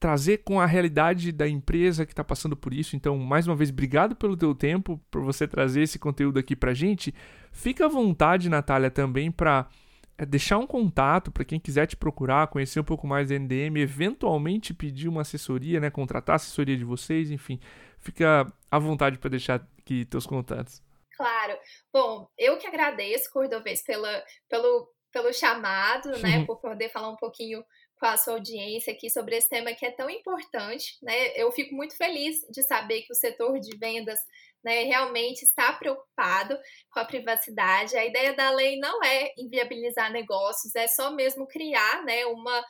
Trazer 0.00 0.38
com 0.38 0.60
a 0.60 0.66
realidade 0.66 1.32
da 1.32 1.48
empresa 1.48 2.06
que 2.06 2.12
está 2.12 2.22
passando 2.22 2.56
por 2.56 2.72
isso. 2.72 2.94
Então, 2.94 3.16
mais 3.18 3.46
uma 3.46 3.56
vez, 3.56 3.70
obrigado 3.70 4.14
pelo 4.14 4.36
teu 4.36 4.54
tempo, 4.54 5.00
por 5.10 5.22
você 5.22 5.46
trazer 5.46 5.82
esse 5.82 5.98
conteúdo 5.98 6.38
aqui 6.38 6.54
para 6.54 6.72
gente. 6.72 7.14
Fica 7.50 7.86
à 7.86 7.88
vontade, 7.88 8.48
Natália, 8.48 8.90
também 8.90 9.30
para 9.30 9.68
é, 10.16 10.26
deixar 10.26 10.58
um 10.58 10.66
contato 10.66 11.30
para 11.30 11.44
quem 11.44 11.60
quiser 11.60 11.86
te 11.86 11.96
procurar, 11.96 12.48
conhecer 12.48 12.80
um 12.80 12.84
pouco 12.84 13.06
mais 13.06 13.28
da 13.28 13.38
NDM, 13.38 13.78
eventualmente 13.78 14.74
pedir 14.74 15.08
uma 15.08 15.22
assessoria, 15.22 15.78
né, 15.78 15.90
contratar 15.90 16.34
a 16.34 16.36
assessoria 16.36 16.76
de 16.76 16.84
vocês, 16.84 17.30
enfim. 17.30 17.60
Fica 17.98 18.52
à 18.70 18.78
vontade 18.78 19.18
para 19.18 19.30
deixar 19.30 19.66
aqui 19.78 20.04
teus 20.04 20.26
contatos. 20.26 20.82
Claro. 21.16 21.56
Bom, 21.92 22.28
eu 22.36 22.58
que 22.58 22.66
agradeço, 22.66 23.30
Cordovez, 23.32 23.82
pela, 23.84 24.22
pelo, 24.48 24.92
pelo 25.12 25.32
chamado, 25.32 26.10
né, 26.18 26.44
por 26.46 26.60
poder 26.60 26.88
falar 26.90 27.10
um 27.10 27.16
pouquinho 27.16 27.64
com 27.98 28.06
a 28.06 28.16
sua 28.16 28.34
audiência 28.34 28.92
aqui 28.92 29.10
sobre 29.10 29.36
esse 29.36 29.48
tema 29.48 29.74
que 29.74 29.84
é 29.84 29.90
tão 29.90 30.08
importante, 30.08 30.96
né? 31.02 31.32
Eu 31.36 31.50
fico 31.52 31.74
muito 31.74 31.96
feliz 31.96 32.40
de 32.50 32.62
saber 32.62 33.02
que 33.02 33.12
o 33.12 33.16
setor 33.16 33.58
de 33.58 33.76
vendas 33.76 34.18
né, 34.62 34.84
realmente 34.84 35.42
está 35.42 35.72
preocupado 35.72 36.58
com 36.90 37.00
a 37.00 37.04
privacidade. 37.04 37.96
A 37.96 38.04
ideia 38.04 38.34
da 38.34 38.50
lei 38.50 38.78
não 38.78 39.02
é 39.02 39.32
inviabilizar 39.38 40.12
negócios, 40.12 40.74
é 40.74 40.86
só 40.86 41.10
mesmo 41.10 41.46
criar 41.46 42.04
né, 42.04 42.26
uma, 42.26 42.64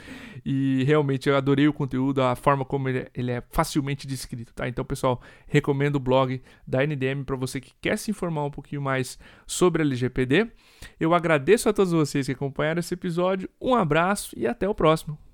e 0.44 0.84
realmente 0.86 1.30
eu 1.30 1.38
adorei 1.38 1.68
o 1.68 1.74
conteúdo, 1.74 2.24
a 2.24 2.36
forma 2.36 2.66
como 2.66 2.90
ele, 2.90 3.08
ele 3.14 3.30
é 3.30 3.44
facilmente 3.52 4.08
descrito, 4.08 4.56
tá? 4.56 4.68
Então, 4.68 4.84
pessoal, 4.84 5.22
recomendo 5.48 5.98
o 5.98 6.00
blog 6.00 6.42
da 6.66 6.84
NDM 6.84 7.24
para 7.24 7.36
você 7.36 7.62
que 7.62 7.74
quer 7.80 7.96
se 7.96 8.10
informar 8.10 8.44
um 8.44 8.52
pouquinho 8.52 8.82
mais 8.82 9.20
sobre 9.46 9.84
a 9.84 9.86
LGPD. 9.86 10.48
Eu 11.00 11.14
agradeço 11.14 11.70
a 11.70 11.74
todos 11.74 11.94
vocês 11.94 12.26
que 12.26 12.32
acompanharam 12.32 12.80
esse 12.80 12.96
episódio, 12.96 13.48
um 13.62 13.76
abraço 13.76 14.34
e 14.36 14.48
até 14.48 14.68
o 14.68 14.74
próximo. 14.74 15.29